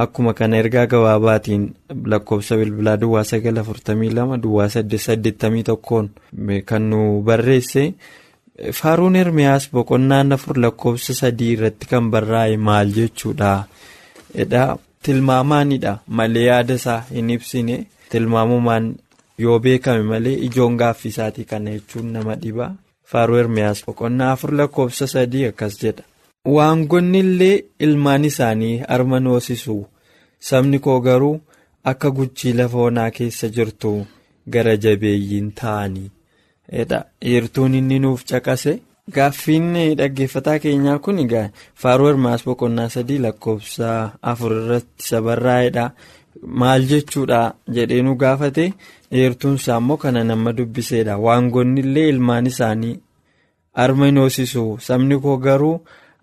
akkuma 0.02 0.32
kana 0.38 0.56
ergaa 0.62 0.86
gabaabaatiin 0.92 1.64
lakkoofsa 2.12 2.56
bilbilaa 2.60 2.96
duwwaa 3.02 3.24
sagal 3.30 3.58
afurtamii 3.62 4.10
lama 4.18 4.36
duwwaa 4.44 4.68
saddeet 4.74 5.00
saddeettamii 5.06 5.62
tokkoon 5.70 6.08
kan 6.68 6.82
nu 6.90 7.00
barreesse 7.28 7.82
faaruun 8.80 9.16
hirmiyaas 9.20 9.68
boqonnaan 9.72 10.32
afur 10.36 10.56
lakkoofsa 10.64 11.14
sadii 11.20 11.50
irratti 11.56 11.86
kan 11.90 12.10
barraa'e 12.14 12.56
maal 12.68 12.92
jechuudha. 12.98 13.52
tilmaamaanidha 15.02 15.92
malee 16.18 16.44
yaada 16.44 16.74
isaa 16.80 17.00
hin 17.14 17.30
ibsine 17.30 17.76
tilmaamumaan 18.10 18.86
yoo 19.44 19.58
beekame 19.66 20.02
malee 20.12 20.34
ijoon 20.48 20.76
gaaffii 20.80 21.08
isaatii 21.14 21.44
kana 21.52 21.70
jechuun 21.76 22.12
nama 22.16 22.34
dhiba 22.42 22.66
faaruu 23.12 23.36
hirmiyaas 23.40 23.84
boqonnaa 23.86 24.30
afur 24.36 24.52
lakkoofsa 24.60 25.06
sadii 25.14 25.44
akkas 25.50 25.78
jedha. 25.82 26.02
Waangonni 26.54 27.18
illee 27.24 27.56
ilmaan 27.86 28.24
isaanii 28.30 28.76
harma 28.88 29.18
hoosisu 29.30 29.76
sabni 30.50 30.78
koo 30.84 31.00
garuu 31.06 31.40
akka 31.90 32.10
guchii 32.18 32.52
lafa 32.60 32.78
onaa 32.88 33.10
keessa 33.16 33.48
jirtu 33.56 33.92
gara 34.52 34.76
jabeeyyiin 34.84 35.50
ta'anii 35.60 36.10
heertuun 37.28 37.74
inni 37.80 37.98
nuuf 38.04 38.24
caqase. 38.30 38.72
Gaaffiin 39.14 39.68
dhaggeeffataa 39.98 40.58
keenyaa 40.62 40.98
kun 41.04 41.18
faaruu 41.82 42.06
hirmaas 42.08 42.44
boqonnaa 42.46 42.88
sadii 42.94 43.18
lakkoofsa 43.24 43.88
afur 44.30 44.52
irratti 44.60 45.04
isa 45.04 45.22
barraa'edha. 45.26 45.84
Maal 46.60 46.82
jechuudha 46.90 47.40
jedhee 47.74 48.02
nu 48.02 48.14
gaafate 48.22 48.64
heertuun 49.12 49.54
isaa 49.54 49.78
immoo 49.78 49.96
kana 49.96 50.24
nama 50.24 50.52
dubbiseedha. 50.56 51.18
Waangonni 51.18 51.80
illee 51.80 52.08
ilmaan 52.08 52.46
isaanii 52.52 53.00
harma 53.80 54.06
hin 54.06 54.18
hoosisu 54.22 54.64
sabni 54.86 55.18
koo 55.24 55.36
garuu 55.46 55.80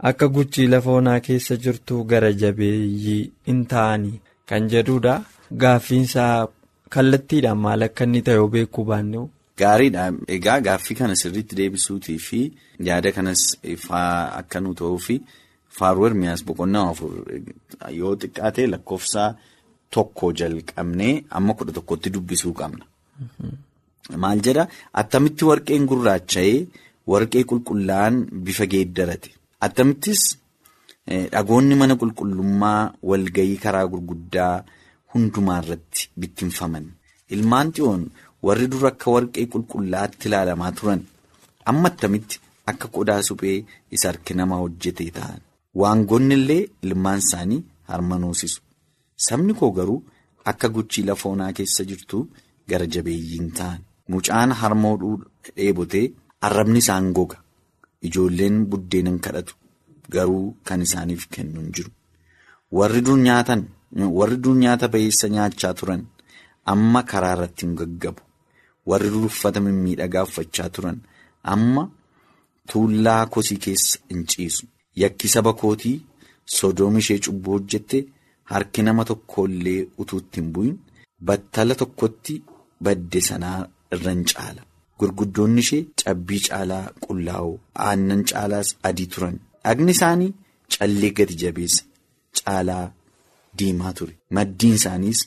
akka 0.10 0.28
guchii 0.36 0.68
lafa 0.74 0.92
onaa 1.00 1.20
keessa 1.28 1.56
jirtu 1.68 2.04
gara 2.12 2.32
jabeeyyii 2.42 3.32
hin 3.48 3.64
ta'anii 3.74 4.20
kan 4.50 4.68
jedhudha. 4.74 5.16
Gaaffiin 5.64 6.04
isaa 6.10 6.48
kallattiidhaan 6.90 7.58
maal 7.66 7.82
akka 7.88 8.04
inni 8.08 8.22
ta'e 8.28 8.48
beekuu 8.58 8.86
baanne. 8.92 9.26
Gaariidha. 9.62 10.06
Egaa 10.38 10.60
gaaffii 10.68 10.96
kana 11.00 11.16
sirriitti 11.22 11.56
deebisuutii 11.60 12.18
fi 12.28 12.40
yaada 12.90 13.12
kanas 13.18 13.44
akka 14.40 14.60
nu 14.64 14.74
ta'uu 14.82 14.98
fi 15.08 15.16
faaruu 15.80 16.06
hirmiyaas 16.08 16.44
boqonnaa 16.48 16.90
afur 16.92 17.12
yoo 18.00 18.16
xiqqaate 18.24 18.68
lakkoofsa 18.74 19.24
tokko 19.98 20.32
jalqabnee 20.42 21.14
amma 21.40 21.54
kudha 21.60 21.72
tokkotti 21.78 22.10
dubbisuu 22.16 22.54
qabna. 22.60 22.86
Maal 24.24 24.40
jedha 24.48 24.68
attamitti 25.02 25.46
warqeen 25.50 25.86
gurraacha'ee 25.92 26.68
warqee 27.14 27.44
qulqullaa'an 27.52 28.16
bifa 28.46 28.66
geeddarate 28.74 29.30
attamittis 29.66 30.22
dhagoonni 31.34 31.76
mana 31.82 31.96
qulqullummaa 32.02 32.82
walgayii 33.10 33.58
karaa 33.66 33.88
gurguddaa 33.94 34.64
hundumaa 35.14 35.60
irratti 35.64 36.10
bittinfaman. 36.20 36.86
Ilmaan 37.36 37.72
xiyoon. 37.76 38.04
warri 38.48 38.68
dur 38.72 38.84
akka 38.88 39.08
warqee 39.14 39.46
qulqullaa'aatti 39.54 40.26
ilaalamaa 40.30 40.72
turan 40.80 41.00
amma 41.70 41.88
attamitti 41.92 42.36
akka 42.72 42.88
qodaa 42.96 43.22
suphee 43.28 43.56
isa 43.96 44.08
harki 44.12 44.34
namaa 44.40 44.60
hojjetee 44.64 45.08
ta'an? 45.18 45.40
Waangonni 45.82 46.36
illee 46.40 46.64
ilmaan 46.88 47.20
isaanii 47.24 47.62
harma 47.92 48.16
hoosisu 48.26 48.62
sabni 49.28 49.54
koo 49.60 49.72
garuu 49.78 49.98
akka 50.52 50.68
guchii 50.76 51.04
lafa 51.08 51.30
onaa 51.34 51.52
keessa 51.60 51.84
jirtu 51.90 52.18
gara 52.70 52.86
jabeeyyiin 52.96 53.50
ta'an. 53.58 53.80
Mucaan 54.14 54.52
harmoodhuu 54.62 55.16
dheebotee 55.56 56.06
arrabni 56.50 56.80
isaan 56.86 57.08
goga 57.18 57.38
ijoolleen 58.08 58.58
buddeenan 58.72 59.18
kadhatu 59.28 59.54
garuu 60.16 60.46
kan 60.70 60.82
isaaniif 60.88 61.24
kennu 61.38 61.60
hin 61.62 61.72
jiru. 61.76 61.92
Warri 62.78 63.02
dur 64.44 64.56
nyaata 64.64 64.88
bayeessa 64.94 65.28
nyaachaa 65.36 65.74
turan 65.82 66.02
amma 66.74 67.02
karaa 67.12 67.34
irratti 67.36 67.66
hin 67.66 67.76
gaggabu. 67.82 68.22
warri 68.90 69.10
dur 69.14 69.24
uffata 69.28 69.60
mimmiidhagaa 69.66 70.24
uffachaa 70.28 70.70
turan 70.76 70.98
amma 71.54 71.84
tuullaa 72.72 73.22
kosii 73.36 73.58
keessa 73.66 74.00
hin 74.12 74.26
ciisu. 74.34 74.66
Yakki 75.04 75.28
saba 75.34 75.54
kootii 75.62 75.96
sodoom 76.58 76.98
ishee 77.02 77.18
cubbuu 77.28 77.54
hojjette 77.58 78.00
harki 78.52 78.82
nama 78.88 79.06
tokkollee 79.12 79.80
utuutti 80.04 80.40
hin 80.42 80.52
bu'in 80.58 80.76
battala 81.30 81.76
tokkotti 81.82 82.36
badde 82.88 83.22
sanaa 83.30 83.58
irra 83.98 84.12
hin 84.16 84.24
caala 84.34 84.62
gurguddoonni 85.00 85.62
ishee 85.66 85.84
cabbii 86.04 86.42
caalaa 86.48 86.86
qullaa'oo 87.06 87.54
aannan 87.88 88.22
caalaas 88.32 88.70
adii 88.90 89.08
turan. 89.14 89.38
Dhagni 89.66 89.92
isaanii 89.98 90.32
callee 90.78 91.12
gadi 91.18 91.36
jabeessa 91.42 91.84
caalaa 92.40 92.86
diimaa 93.60 93.94
ture. 93.98 94.14
Maddiin 94.36 94.76
isaaniis 94.80 95.20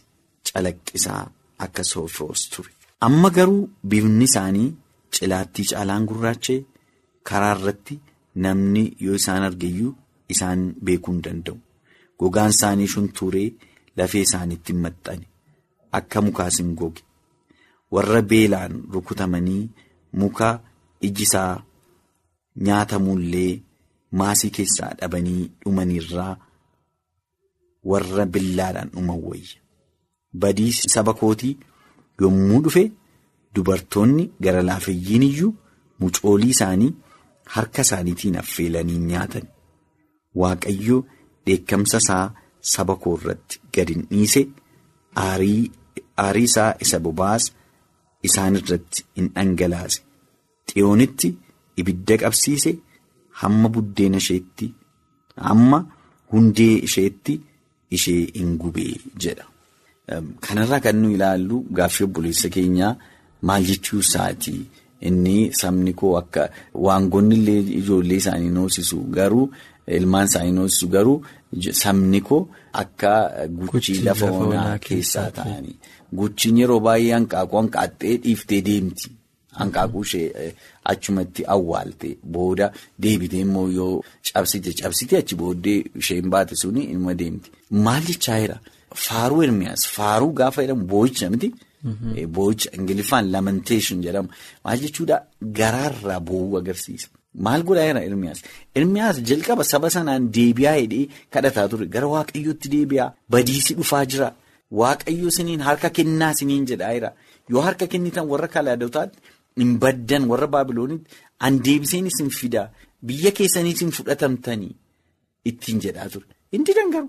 calaqqisaa 0.49 1.23
akka 1.65 1.83
soofroos 1.93 2.43
ture. 2.53 2.71
amma 3.07 3.29
garuu 3.37 3.63
bifni 3.91 4.25
isaanii 4.31 4.69
cilaattii 5.15 5.67
caalaan 5.71 6.05
gurraacha'e 6.11 6.59
karaa 7.29 7.55
irratti 7.59 7.95
namni 8.45 8.83
yoo 9.05 9.15
isaan 9.21 9.43
argeyyuu 9.49 9.93
isaan 10.35 10.61
beekuu 10.85 11.13
hin 11.15 11.23
danda'u. 11.27 11.57
Gogaan 12.21 12.51
isaanii 12.57 12.89
shuntuuree 12.95 13.49
lafee 13.99 14.23
isaaniitti 14.29 14.73
hin 14.73 14.81
maxxane. 14.87 15.27
Akka 15.99 16.19
mukaas 16.27 16.57
hin 16.63 16.73
goge 16.81 17.03
warra 17.97 18.21
beelaan 18.33 18.75
rukutamanii 18.95 19.62
muka 20.23 20.49
iji 21.09 21.23
isaa 21.28 21.54
nyaatamuullee 22.66 23.52
maasii 24.21 24.50
keessaa 24.59 24.92
dhabanii 25.00 25.42
dhumanirraa 25.64 26.35
warra 27.90 28.25
billaadhaan 28.35 28.90
dhuman 28.95 29.21
wayya 29.30 29.59
badii 30.45 30.73
saba 30.95 31.14
kootii. 31.21 31.57
yommuu 32.21 32.61
dhufe 32.64 32.80
dubartoonni 33.54 34.23
gara 34.45 34.62
laafeyyiin 34.68 35.23
iyyuu 35.26 35.50
mucoolii 36.04 36.49
isaanii 36.54 36.88
harka 37.57 37.83
isaaniitiin 37.87 38.37
affeelanii 38.40 38.99
nyaatan 39.11 39.47
waaqayyo 40.42 40.97
dheekkamsa 41.47 41.99
isaa 42.04 42.25
saba 42.73 42.95
koo 43.04 43.14
irratti 43.21 43.61
gadi 43.76 43.95
hin 43.99 44.07
dhiise 44.11 44.42
aarii 45.26 46.45
isaa 46.49 46.73
isa 46.87 46.99
bobaas 47.07 47.45
isaan 48.27 48.55
irratti 48.61 49.01
hin 49.17 49.27
dhangalaase 49.35 50.01
xiyoonitti 50.71 51.29
ibidda 51.83 52.15
qabsiise 52.23 52.71
hamma 53.43 53.69
buddeena 53.75 54.19
isheetti 54.25 54.67
hamma 55.49 55.79
hundee 56.33 56.75
isheetti 56.89 57.35
ishee 57.97 58.23
hin 58.39 58.51
gubee 58.63 58.95
jedha. 59.25 59.45
Kanarraa 60.45 60.81
kan 60.85 60.97
nu 61.03 61.09
ilaallu 61.15 61.57
gaaffii 61.79 62.05
obboleessa 62.09 62.49
keenyaa 62.57 62.93
maal 63.49 63.65
jechuu 63.71 64.01
isaati 64.07 64.55
inni 65.09 65.35
sabni 65.61 65.93
koo 66.01 66.13
akka 66.21 66.49
waangonni 66.87 67.35
illee 67.41 67.61
ijoollee 67.81 68.17
isaanii 68.23 68.51
hoosisu 68.61 68.97
garuu 69.19 69.45
ilmaan 69.99 70.27
isaanii 70.31 70.57
hoosisu 70.63 70.89
garuu 70.95 71.19
sabni 71.83 72.21
koo 72.28 72.40
akka 72.83 73.12
guchii 73.61 74.00
lafa 74.09 74.31
onaa 74.40 74.78
keessaa 74.88 75.28
ta'anii 75.38 75.76
guchiin 76.19 76.59
yeroo 76.62 76.81
baay'ee 76.87 77.12
hanqaaquu 77.19 77.57
hanqaaxxee 77.61 78.17
dhiiftee 78.25 78.61
deemti 78.69 79.07
hanqaaquu 79.61 80.02
ishee 80.07 80.55
achumatti 80.93 81.43
awwaalte 81.55 82.09
booda 82.35 82.67
deebitee 83.02 83.40
immoo 83.47 83.69
yoo 83.78 83.95
cabsite 84.33 84.73
cabsite 84.83 85.14
achi 85.21 85.35
booddee 85.43 85.78
isheen 86.02 86.26
baate 86.35 86.55
suni 86.62 86.83
ilma 86.97 87.14
deemti 87.23 87.50
maal 87.87 88.02
jechaa 88.11 88.40
jira. 88.43 88.59
Faaruu 89.07 89.40
Hirmiyaas 89.45 89.83
faaruu 89.97 90.33
gaafa 90.38 90.62
jedhamu 90.62 90.85
boo'icha 90.93 91.26
miti. 91.33 91.49
Boo'icha 92.37 92.69
Ingiliffaan 92.78 93.26
lamentation 93.35 93.99
jedhama. 94.07 94.28
Maal 94.64 94.78
jechuudha 94.85 95.17
garaarraa 95.59 96.21
boo'uu 96.28 96.57
agarsiisa. 96.61 97.09
Maal 97.47 97.62
godhaa 97.68 97.87
jira 97.88 98.00
Hirmiyaas? 98.07 98.40
Hirmiyaas 98.76 99.16
jalqaba 99.30 99.64
saba 99.73 99.88
sanaan 99.97 100.23
deebi'aa 100.37 100.76
hidhee 100.83 101.04
kadhataa 101.35 101.66
ture. 101.73 101.87
Gara 101.95 102.09
Waaqayyootti 102.14 102.68
deebi'aa. 102.75 103.09
Badiisi 103.33 103.73
dhufaa 103.78 104.04
jira. 104.12 104.28
Waaqayyo 104.80 105.30
siniin 105.37 105.61
harka 105.68 105.88
kennaa 105.97 106.33
siniin 106.40 106.64
jedhaa 106.71 106.92
jira. 106.97 107.11
Yoo 107.52 107.62
harka 107.66 107.87
kennitan 107.92 108.26
warra 108.33 108.49
kalaadotaatti 108.54 109.18
hin 109.61 109.71
baddan 109.83 110.25
warra 110.30 110.47
Baabiloonitti 110.54 111.11
an 111.47 111.54
deebiseen 111.66 112.07
isin 112.11 112.30
fidaa. 112.40 112.66
Biyya 113.07 113.30
keessanii 113.38 113.75
isin 113.76 113.90
fudhatamtanii 113.97 114.73
ittiin 115.50 115.78
jedhaa 115.85 116.09
ture. 116.12 116.26
Inni 116.52 116.73
dangaru. 116.78 117.09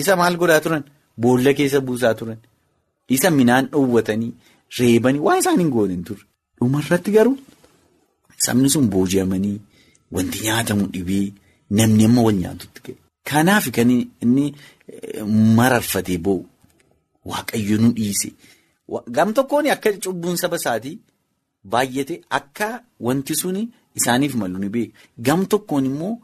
Isa 0.00 0.16
maal 0.20 0.34
godhaa 0.42 0.60
turan? 0.64 0.84
Boolla 1.22 1.52
keessa 1.58 1.80
buusaa 1.88 2.14
turan. 2.20 2.38
Isa 3.16 3.30
minaan 3.30 3.68
dhoowwatanii 3.72 4.32
reebanii 4.78 5.22
waan 5.26 5.38
isaan 5.42 5.60
hin 5.62 5.70
goonin 5.76 6.02
turre. 6.08 6.24
Dhumarratti 6.60 7.10
garuu 7.16 7.36
sabni 8.44 8.68
sun 8.74 8.86
booji'amanii 8.92 9.58
wanti 10.14 10.38
nyaatamu 10.46 10.84
dhibee 10.94 11.26
namni 11.78 12.04
amma 12.08 12.22
wal 12.26 12.36
nyaatutti 12.42 12.80
ga'e. 12.86 12.96
Kanaaf 13.28 13.64
kan 13.76 13.90
inni 14.24 14.46
mararfatee 15.58 16.18
boo'u 16.24 16.44
waaqayyo 17.30 17.76
nu 17.82 17.88
dhiise. 17.96 18.28
Gam 19.16 19.32
tokkoon 19.36 19.66
akka 19.74 19.90
cubbuun 20.04 20.36
saba 20.42 20.56
isaatii 20.62 20.98
baay'ate 21.72 22.14
akka 22.38 22.68
wanti 23.06 23.34
suni 23.40 23.62
isaaniif 23.98 24.34
malu 24.40 24.58
ni 24.58 24.68
beeka. 24.74 24.94
Gam 25.26 25.40
tokkoon 25.52 25.84
immoo 25.90 26.14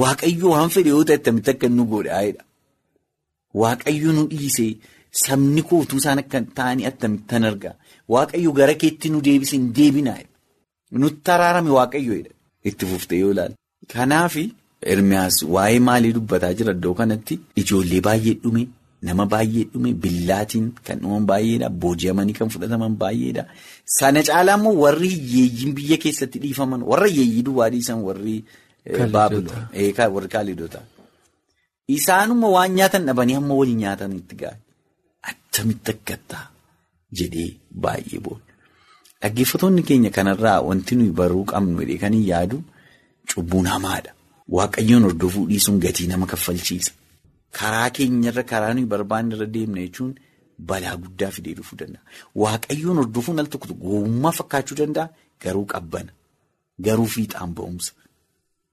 waaqayyo 0.00 0.46
waan 0.54 0.70
fedhe 0.74 0.90
yoo 0.94 1.04
ta'e 1.08 1.16
attamitti 1.20 1.50
akka 1.54 1.66
nu 1.76 1.84
godhaa'edha. 1.92 2.42
Waaqayyo 3.60 4.10
nu 4.16 4.22
dhiisee 4.32 4.72
sabni 5.22 5.62
kootuu 5.70 5.98
isaan 6.02 6.18
akka 6.22 6.38
ta'anii 6.58 6.86
attamittan 6.90 7.44
argaa. 7.50 7.74
Waaqayyo 8.12 8.50
gara 8.58 8.74
keetti 8.82 9.08
nu 9.10 9.18
deebisee 9.26 9.56
hin 9.58 9.72
deebinaa. 9.78 10.20
Nutti 11.00 11.30
araarame 11.36 11.70
waaqayyoodha. 11.78 12.30
Itti 12.68 12.84
fuftee 12.90 13.18
yoo 13.22 13.30
ilaalu. 13.34 13.54
Kanaaf 13.94 14.34
Ermiyaas 14.92 15.36
waa'ee 15.54 15.78
maalii 15.88 16.12
dubbataa 16.16 16.52
jira 16.58 16.72
iddoo 16.76 16.94
kanatti 17.00 17.34
ijoollee 17.60 18.00
baay'ee 18.06 18.34
dhume 18.44 18.62
nama 19.08 19.24
baay'ee 19.34 19.64
dhume 19.72 19.90
billaatiin 20.04 20.66
kan 20.86 20.98
dhuman 21.02 21.24
baay'eedha 21.30 21.68
booji'amanii 21.84 22.34
kan 22.38 22.48
fudhataman 22.54 22.94
baay'eedha. 23.02 23.44
Sana 23.98 24.20
caalaa 24.28 24.56
immoo 24.60 24.74
warri 24.84 25.08
hiyyeeyyiin 25.14 25.72
biyya 25.78 25.96
keessatti 26.04 26.38
dhiifaman 26.44 26.82
warra 26.90 27.08
hiyyeeyyii 27.12 27.44
duwwaa 27.48 27.70
dhiisan 27.74 27.98
warri 28.08 28.36
baabiloon 29.16 30.14
warri 30.16 30.28
kaalidoota. 30.34 30.80
Isaanuma 31.98 32.48
waan 32.56 32.72
nyaatan 32.78 33.06
dhabanii 33.08 33.36
hamma 33.38 33.54
waliin 33.60 33.80
nyaatanitti 33.84 34.34
ga'a. 34.42 34.54
Attamitti 35.30 35.90
akkattaa 35.94 36.44
jedhee 37.20 37.50
baay'ee 37.86 38.20
booda. 38.26 38.51
Dhaggeeffattoonni 39.22 39.82
keenya 39.88 40.10
kanarraa 40.10 40.60
wanti 40.68 40.96
nuyi 40.96 41.10
baruu 41.20 41.44
qabnu 41.44 41.78
kan 42.00 42.12
hin 42.14 42.24
yaadu 42.32 42.58
cubbuun 43.30 43.66
hamaadha. 43.66 44.12
Waaqayyoon 44.56 45.04
hordofuu 45.06 45.46
dhiisuun 45.50 45.78
gatii 45.80 46.06
nama 46.08 46.26
kaffalchiisa. 46.26 46.92
Karaa 47.58 47.90
keenyarra 47.90 48.42
karaa 48.42 48.74
nuyi 48.74 48.86
barbaanne 48.86 49.34
irra 49.36 49.46
deemna 49.46 49.80
jechuun 49.84 50.14
balaa 50.58 50.96
guddaa 50.96 51.30
fidee 51.30 51.54
dhufuu 51.54 51.76
danda'a. 51.78 52.02
Waaqayyoon 52.42 52.96
hordofuun 53.02 53.38
al 53.38 53.46
tokko 53.52 53.74
gowwummaa 53.82 54.32
fakkaachuu 54.38 54.76
danda'a 54.80 55.08
garuu 55.42 55.64
qabbana. 55.72 56.12
Garuu 56.86 57.06
fiixaan 57.14 57.54
ba'umsa. 57.54 57.92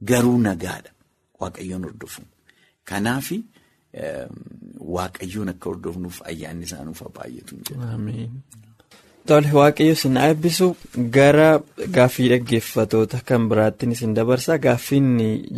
Garuu 0.09 0.37
nagaadha. 0.47 0.91
Waaqayyoon 1.39 1.83
hordofuun. 1.89 2.27
Kanaaf 2.89 3.27
waaqayyoon 4.95 5.49
akka 5.53 5.69
hordofnuuf 5.69 6.17
ayyaanni 6.31 6.63
isaa 6.65 6.83
nuuf 6.83 7.01
baay'atu. 7.15 7.53
Tole 9.29 9.49
waaqayyo 9.59 9.93
isin 9.97 10.15
eebbisu 10.27 10.67
gara 11.15 11.49
gaaffii 11.95 12.29
dhaggeeffatoota 12.31 13.19
kan 13.27 13.43
biraattiin 13.49 13.91
isin 13.95 14.13
dabarsa 14.17 14.57
gaaffiin 14.63 15.09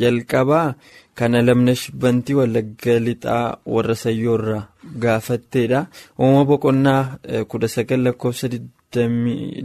jalqabaa 0.02 0.74
kana 1.20 1.40
lamna 1.48 1.74
shibbantii 1.82 2.36
wallagga 2.40 2.96
lixaa 3.06 3.46
warra 3.74 3.96
sayyoorraa 4.04 4.64
gaafatteedha. 5.04 5.80
Uumama 6.20 6.46
boqonnaa 6.50 7.04
kudha 7.52 7.68
sagal 7.76 8.02
lakkoofsa 8.08 8.48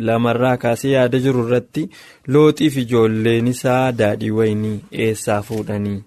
lamarraa 0.08 0.56
kaasee 0.64 0.92
yaada 0.96 1.18
jiru 1.26 1.42
irratti 1.48 1.88
looxiif 2.32 2.76
ijoolleen 2.84 3.46
isaa 3.54 3.92
daadhii 4.00 4.30
wayinii 4.38 4.78
eessaa 5.06 5.42
fuudhanii 5.48 6.00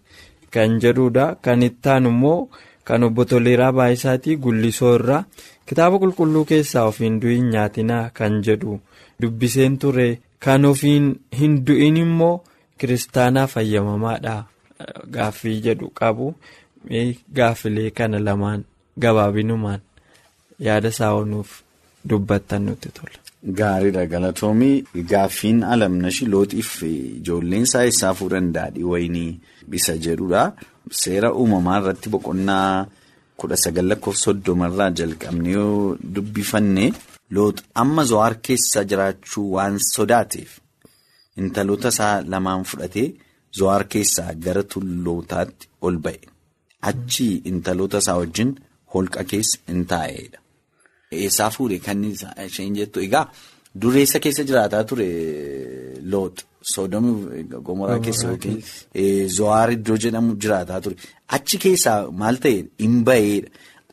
kan 0.53 0.79
jedhudha. 0.83 1.25
Kan 1.41 1.63
ittaan 1.69 2.05
immoo 2.13 2.49
kan 2.89 3.03
obbo 3.07 3.25
Toleeraa 3.31 3.71
Baayisaatii 3.79 4.35
Gullisoo 4.43 4.93
irraa. 4.99 5.23
Kitaaba 5.69 5.99
qulqulluu 6.03 6.45
keessaa 6.51 6.85
ofiin 6.91 7.19
du'iin 7.21 7.49
nyaatinaa 7.53 8.03
kan 8.19 8.39
jedhu 8.47 8.79
dubbiseen 9.21 9.77
ture 9.81 10.07
kan 10.45 10.65
ofiin 10.65 11.09
hin 11.39 11.59
du'in 11.67 11.97
immoo 12.03 12.35
kiristaanaa 12.77 13.47
fayyamamaadha 13.53 14.35
gaaffii 15.17 15.57
jedhu 15.67 15.89
qabu 16.01 16.33
gaaffilee 17.39 17.89
kana 17.91 18.19
lamaan 18.25 18.65
gabaabinumaan 19.05 19.81
yaada 20.67 20.87
isaa 20.95 21.11
oonuuf 21.17 21.49
dubbattan 22.09 22.65
nutti 22.65 22.89
tola. 22.99 23.17
Gaariidha 23.43 24.05
galatoomii 24.13 24.83
gaaffiin 25.11 25.59
alamnashi 25.73 26.25
looxiif 26.33 26.71
ijoolleen 26.91 27.63
isaa 27.67 27.83
eessaa 27.89 28.13
fuudhan 28.19 28.49
daadhii 28.55 28.83
wayinii 28.93 29.39
isa 29.79 29.93
jedhudha 30.05 30.41
seera 31.01 31.33
uumamaa 31.41 31.77
irratti 31.81 32.09
boqonnaa. 32.15 32.87
kudha 33.39 33.55
sagal 33.63 33.85
lakkoofsa 33.89 34.23
soddomarraa 34.25 34.89
jalqabnee 34.99 35.61
dubbifanne 36.15 36.85
loox 37.35 37.55
amma 37.83 38.03
zo'aar 38.09 38.33
keessa 38.47 38.83
jiraachuu 38.89 39.45
waan 39.53 39.77
sodaateef 39.85 40.57
intaloota 41.43 41.87
isaa 41.95 42.15
lamaan 42.33 42.63
fudhatee 42.71 43.05
zo'aar 43.59 43.83
keessaa 43.93 44.33
gara 44.45 44.63
tullootaatti 44.73 45.67
ol 45.87 45.97
ba'e 46.07 46.19
achi 46.91 47.27
intaloota 47.51 47.97
isaa 48.03 48.17
wajjin 48.21 48.51
holqa 48.95 49.23
keessa 49.31 49.57
hin 49.71 49.85
taa'edha. 49.93 50.37
Eessaa 51.11 51.49
fuudhe 51.49 51.79
kan 51.85 52.03
isheen 52.45 52.75
jettu 52.77 52.99
egaa 53.01 53.25
dureessa 53.81 54.19
keessa 54.19 54.43
jiraataa 54.43 54.83
ture 54.83 55.07
loox. 56.11 56.45
Soodomii 56.61 57.43
gomoraa 57.67 57.99
keessa 58.05 58.27
yookiin 58.27 58.61
zo'aar 59.37 59.71
iddoo 59.77 59.97
jedhamu 60.03 60.35
jiraataa 60.43 60.81
ture. 60.85 60.95
Achi 61.37 61.57
keessaa 61.65 62.11
maal 62.21 62.37
ta'e 62.43 62.63
hin 62.83 63.01
ba'eedha. 63.09 63.49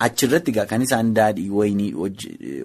Achirratti 0.06 0.50
egaa 0.52 0.66
kan 0.72 0.82
isaan 0.82 1.14
daadhii 1.16 1.48
wayinii 1.58 1.92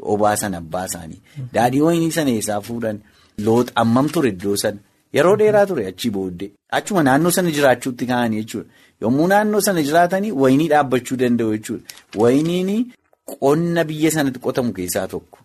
obaasan 0.02 0.54
abbaa 0.60 0.86
isaanii. 0.92 1.22
Daadhii 1.54 1.82
wayinii 1.88 2.12
sana 2.12 2.30
eessaa 2.38 2.62
fuudhan 2.62 3.00
loox 3.48 3.72
ammam 3.84 4.10
ture 4.10 4.30
iddoo 4.36 4.56
sana. 4.64 4.80
Yeroo 5.14 5.36
dheeraa 5.40 5.66
ture 5.70 5.86
achi 5.88 6.10
booddee. 6.18 6.52
Achuma 6.78 7.04
naannoo 7.04 7.32
sana 7.38 7.52
jiraachuutti 7.58 8.06
ka'anii 8.10 8.42
jechuudha. 8.44 8.70
Yommuu 9.02 9.28
naannoo 9.28 9.62
sana 9.68 9.84
jiraatanii 9.88 10.32
wayinii 10.44 10.68
dhaabbachuu 10.74 11.18
danda'u 11.22 11.56
jechuudha. 11.58 11.84
Wayiniin 12.16 12.92
qonna 13.40 13.84
biyya 13.90 14.12
sanatti 14.12 14.40
qotamu 14.40 14.74
keessaa 14.74 15.08
tokko. 15.08 15.38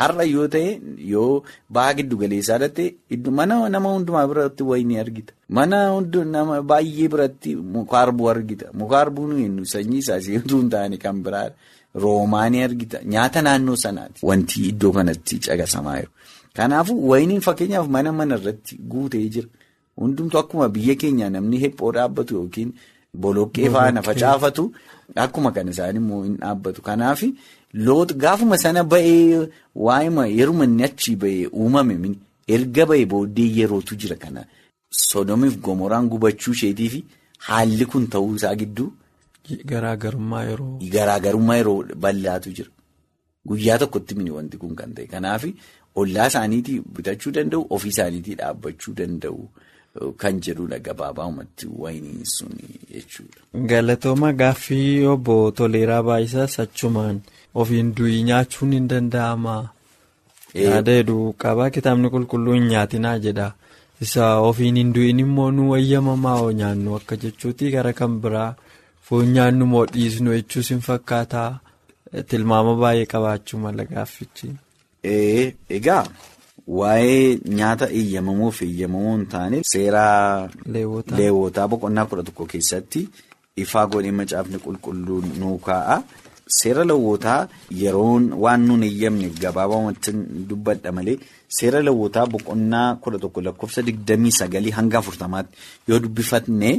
Har'a 0.00 0.24
yoo 0.24 0.46
ta'e 0.48 0.80
yoo 1.12 1.42
baha 1.68 1.94
giddu 1.98 2.16
galeessaa 2.16 2.58
dhatte 2.62 2.84
mana 3.38 3.68
nama 3.68 3.88
hundumaa 3.94 4.26
biratti 4.28 4.62
wayinii 4.62 4.98
argita. 4.98 5.32
Mana 5.48 5.78
nama 6.24 6.62
baay'ee 6.62 7.08
biratti 7.08 7.56
mukaarbuu 7.56 8.28
argita. 8.30 8.66
Mukaarbuun 8.72 9.34
nu 9.56 9.66
sanyii 9.66 9.98
isaa 9.98 10.20
seetuu 10.20 10.60
hin 10.60 10.70
taane 10.70 10.96
kan 10.96 11.22
biraadha. 11.22 11.54
Roomaanii 11.94 12.62
argita. 12.62 12.98
Nyaata 13.04 13.42
naannoo 13.42 13.76
sanaati. 13.76 14.20
Wanti 14.26 14.68
iddoo 14.68 14.92
kanatti 14.92 15.38
caqasamaa 15.38 15.96
jiru. 16.00 16.10
Kanaafuu 16.54 17.08
wayiniin 17.08 17.40
fakkeenyaaf 17.40 17.88
mana 17.88 18.12
mana 18.12 18.38
irratti 18.38 18.78
guutee 18.92 19.28
jira. 19.28 19.48
Hundumtu 19.96 20.38
akkuma 20.38 20.68
biyya 20.68 20.94
keenya 20.94 21.30
namni 21.30 21.58
hephoo 21.58 21.92
dhaabbatu 21.92 22.34
yookiin 22.34 22.72
boloqqee 23.22 23.68
faana 23.74 24.02
facaafatu 24.08 24.64
akkuma 25.24 25.50
kan 25.56 25.68
isaan 25.72 25.96
immoo 26.00 26.22
hin 26.24 26.36
dhaabbatu. 26.42 26.82
Kanaaf. 26.82 27.22
Loox 27.86 28.14
gaafuma 28.22 28.56
sana 28.58 28.82
ba'ee 28.84 29.48
waa'ima 29.86 30.26
yeruma 30.38 30.64
inni 30.68 30.84
achi 30.88 31.16
ba'ee 31.22 31.46
uumame 31.60 31.94
erga 32.54 32.84
ba'ee 32.90 33.06
booddee 33.12 33.48
yerootu 33.58 33.94
jira 34.04 34.16
kana 34.22 34.42
sodomiif 35.08 35.54
gomoraan 35.66 36.08
gubachuu 36.12 36.52
isheetii 36.56 36.88
fi 36.94 37.00
haalli 37.48 37.86
kun 37.92 38.06
ta'uu 38.14 38.34
isaa 38.40 38.54
gidduu. 38.62 38.88
Garaagarummaa 39.70 40.44
yeroo. 40.50 40.78
Garaagarummaa 40.94 41.56
yeroo 41.60 41.78
bal'aatu 42.04 42.50
jira. 42.56 42.70
Guyyaa 43.48 43.78
tokkotti 43.82 44.14
mini 44.18 44.30
wanti 44.36 44.56
kun 44.62 44.74
kan 44.80 44.90
ta'e 44.96 45.06
kanaaf 45.14 45.44
ollaa 46.00 46.26
isaaniitii 46.32 46.80
bitachuu 46.96 47.32
danda'u 47.36 47.62
ofii 47.76 47.88
isaaniitii 47.94 48.34
dhaabbachuu 48.40 48.94
danda'u 48.98 49.48
kan 50.22 50.40
jedhudha 50.46 50.78
gabaabumatti 50.86 51.66
wayinii 51.82 52.24
sun 52.36 52.52
jechuudha. 52.92 53.40
Galatooma 53.70 54.32
gaaffii 54.32 55.04
obbo 55.14 55.50
Toleeraa 55.50 56.02
Baayisaas 56.02 56.58
achumaan. 56.64 57.20
Ofiin 57.54 57.94
du'ii 57.96 58.22
nyaachuun 58.28 58.72
hin 58.76 58.88
danda'ama. 58.90 59.56
Yaada 60.54 60.92
hedduu 60.98 61.32
qaba. 61.42 61.70
Kitaabni 61.70 62.08
qulqulluu 62.14 62.54
hin 62.58 62.68
nyaatinaa 62.74 63.18
jedha. 63.26 63.48
Isa 64.00 64.28
ofiin 64.50 64.76
hin 64.80 64.92
du'in 64.94 65.18
immoo 65.24 65.50
nu 65.56 65.70
wayyamamaa 65.72 66.38
oo 66.44 66.52
nyaannu 66.60 66.94
akka 66.98 67.16
jechuuti 67.24 67.70
gara 67.74 67.92
kan 67.92 68.20
biraa 68.22 68.54
foon 69.08 69.26
nyaannu 69.34 69.66
moo 69.72 69.84
dhiisnu 69.92 70.32
jechuus 70.38 70.70
hin 70.74 70.80
fakkaataa. 70.86 71.50
Tilmaama 72.28 72.74
baay'ee 72.82 73.06
qabaachuu 73.12 73.58
mala 73.64 73.84
gaaffichi. 73.90 74.48
Egaa 75.78 76.04
waa'ee 76.78 77.38
nyaata 77.58 77.86
eeyyamamoo 77.98 78.50
fi 78.58 78.64
eeyyamamoo 78.70 79.16
hin 79.16 79.26
taane 79.34 79.60
seeraa 79.72 80.48
leewwotaa 81.18 81.68
boqonnaa 81.74 82.04
kudha 82.10 82.22
tokko 82.28 82.46
keessatti 82.52 83.00
ifaa 83.62 83.86
godhee 83.92 84.12
macaafni 84.18 84.58
qulqulluu 84.66 85.20
nuu 85.38 85.58
kaa'a. 85.68 86.02
Seera 86.58 86.84
lewwotaa 86.90 87.48
yeroon 87.80 88.24
waan 88.44 88.62
nun 88.68 88.82
eeyyamne 88.86 89.28
gabaabumatti 89.42 90.12
dubbadha 90.48 90.92
malee 90.96 91.16
seera 91.58 91.82
lewwotaa 91.88 92.26
boqonnaa 92.32 92.88
kudha 93.02 93.18
tokko 93.24 93.40
lakkoofsa 93.48 93.82
digdamii 93.88 94.32
sagalii 94.38 94.70
hanga 94.78 94.98
afurtamaatti 94.98 95.58
yoo 95.88 95.98
dubbifatne 96.04 96.70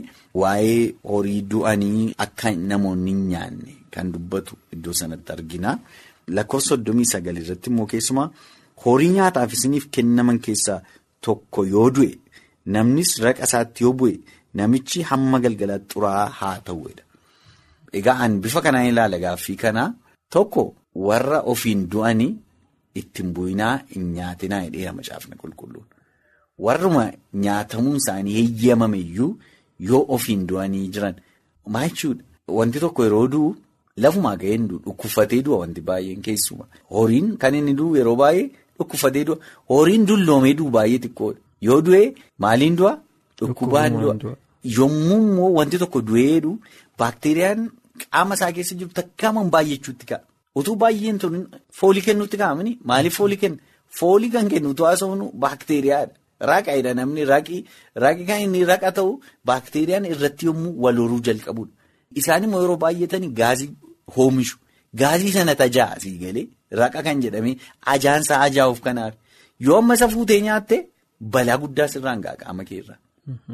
waa'ee 0.42 0.94
horii 1.12 1.42
du'anii 1.52 2.14
akka 2.26 2.52
namoonni 2.72 3.12
hin 3.14 3.22
nyaanne 3.34 3.76
kan 3.96 4.12
dubbatu 4.16 4.56
iddoo 4.74 4.94
sanatti 5.04 5.32
argina. 5.38 5.78
Lakkoofsa 6.28 6.70
soddomii 6.76 7.06
sagalii 7.14 7.42
irratti 7.46 7.70
immoo 7.70 7.86
keessumaa 7.94 8.30
horii 8.86 9.12
nyaataaf 9.18 9.54
isiniif 9.58 9.86
kennaman 9.96 10.40
keessaa 10.46 10.80
tokko 11.28 11.66
yoo 11.74 11.88
du'e 11.96 12.12
namnis 12.76 13.12
raqa 13.26 13.44
isaatti 13.50 13.84
yoo 13.86 13.94
bu'e 14.02 14.14
namichi 14.60 15.00
hamma 15.10 15.40
galgalaatti 15.44 15.92
xuraa'aa 15.94 16.30
haa 16.40 16.58
ta'uudha. 16.68 17.04
Egaa 18.00 18.18
an 18.26 18.34
bifa 18.44 18.62
kanaan 18.66 18.88
ilaala 18.92 19.18
gaaffii 19.26 19.58
kanaa 19.64 19.90
tokko 20.34 20.64
warra 21.08 21.40
ofiin 21.54 21.82
du'anii 21.92 22.32
ittiin 23.02 23.30
bu'inaa 23.36 23.76
hin 23.94 24.06
nyaatinaa 24.18 24.62
jedheera 24.66 24.94
macaafni 25.00 25.36
qulqulluun. 25.42 25.88
Warruma 26.66 27.04
nyaatamuun 27.44 27.98
isaanii 28.02 28.34
heeyyamame 28.40 28.98
iyyuu 29.06 29.32
yoo 29.90 30.04
ofiin 30.16 30.48
du'anii 30.50 30.88
jiran 30.96 31.16
maa 31.76 31.88
jechuudha. 31.88 32.24
Wanti 32.58 32.80
tokko 32.84 33.04
yeroo 33.06 33.28
du'u 33.34 33.56
lafumaa 34.04 34.36
ga'ee 34.42 34.56
hin 34.58 34.68
du'u 34.70 34.80
dhukkubfatee 34.86 35.42
du'a 35.46 35.58
wanti 35.64 35.82
baay'een 35.90 36.22
keessuma. 36.28 36.66
Horiin 36.96 37.38
kan 37.42 37.56
inni 37.60 37.74
du'u 37.80 37.96
yeroo 38.00 38.16
baay'ee 38.24 38.50
dhukkubfatee 38.82 39.24
du'a. 39.32 39.38
Horiin 39.74 40.06
dulloomee 40.12 40.54
du'u 40.60 40.70
baay'ee 40.78 41.00
xiqqoodha. 41.06 41.40
Yoo 41.70 41.80
du'e 41.88 42.04
maaliin 42.46 42.76
du'a? 42.84 42.94
Dhukkubaan 43.42 44.00
du'a. 44.02 44.36
Yommuu 44.78 45.20
immoo 45.28 45.52
wanti 45.60 45.78
tokko 45.84 46.00
du'ee 46.10 46.42
du'u 46.44 46.56
baakteeriyaan 47.00 47.60
qaama 48.04 48.34
isaa 48.40 48.52
keessa 48.58 48.76
jiru 48.80 48.92
takkaamaan 49.00 49.50
baay'achuutti 49.56 50.06
ka'a. 50.12 50.22
Utuu 50.60 50.76
baay'een 50.84 51.18
tun 51.24 51.36
foolii 51.80 52.04
kennuutti 52.08 52.38
kaa'amani 52.42 52.72
maaliif 52.92 53.16
foolii 53.20 53.38
kenna? 53.44 53.58
Foolii 54.00 54.30
kan 54.36 54.48
kennu 54.52 54.70
utuu 54.74 54.86
haasofnu 54.90 55.26
baakteeriyaadha. 55.44 56.14
Raaqaadha 56.50 56.92
namni 57.00 57.24
raaqii 57.32 57.62
kan 58.30 58.40
inni 58.46 58.62
raqa 58.72 58.92
ta'u 58.98 59.12
baakteeriyaan 59.50 60.06
irratti 60.14 60.46
yommuu 60.50 60.74
wal 60.84 60.98
horuu 61.04 61.22
jalqabudha. 61.28 61.72
Isaan 62.20 62.44
immoo 62.48 62.62
yeroo 62.64 62.78
baay'atanii 62.86 63.32
gaazii 63.42 63.70
oomishu. 64.18 64.58
Gaazii 65.00 65.32
sana 65.38 65.56
tajaa'a 65.62 65.96
asii 65.98 66.18
galee 66.24 66.48
raqa 66.82 67.00
kan 67.06 67.22
jedhame 67.24 67.52
ajaansaa 67.94 68.40
ajaa'uuf 68.48 68.82
kanaaf. 68.88 69.14
Yoo 69.66 69.78
amma 69.82 69.94
isa 70.00 70.08
fuutee 70.14 70.42
nyaatte 70.48 70.78
balaa 71.36 71.58
guddaa 71.64 71.88
sirraan 71.94 72.22
ga'a 72.26 72.36
qaama 72.42 72.64
keerra. 72.70 72.96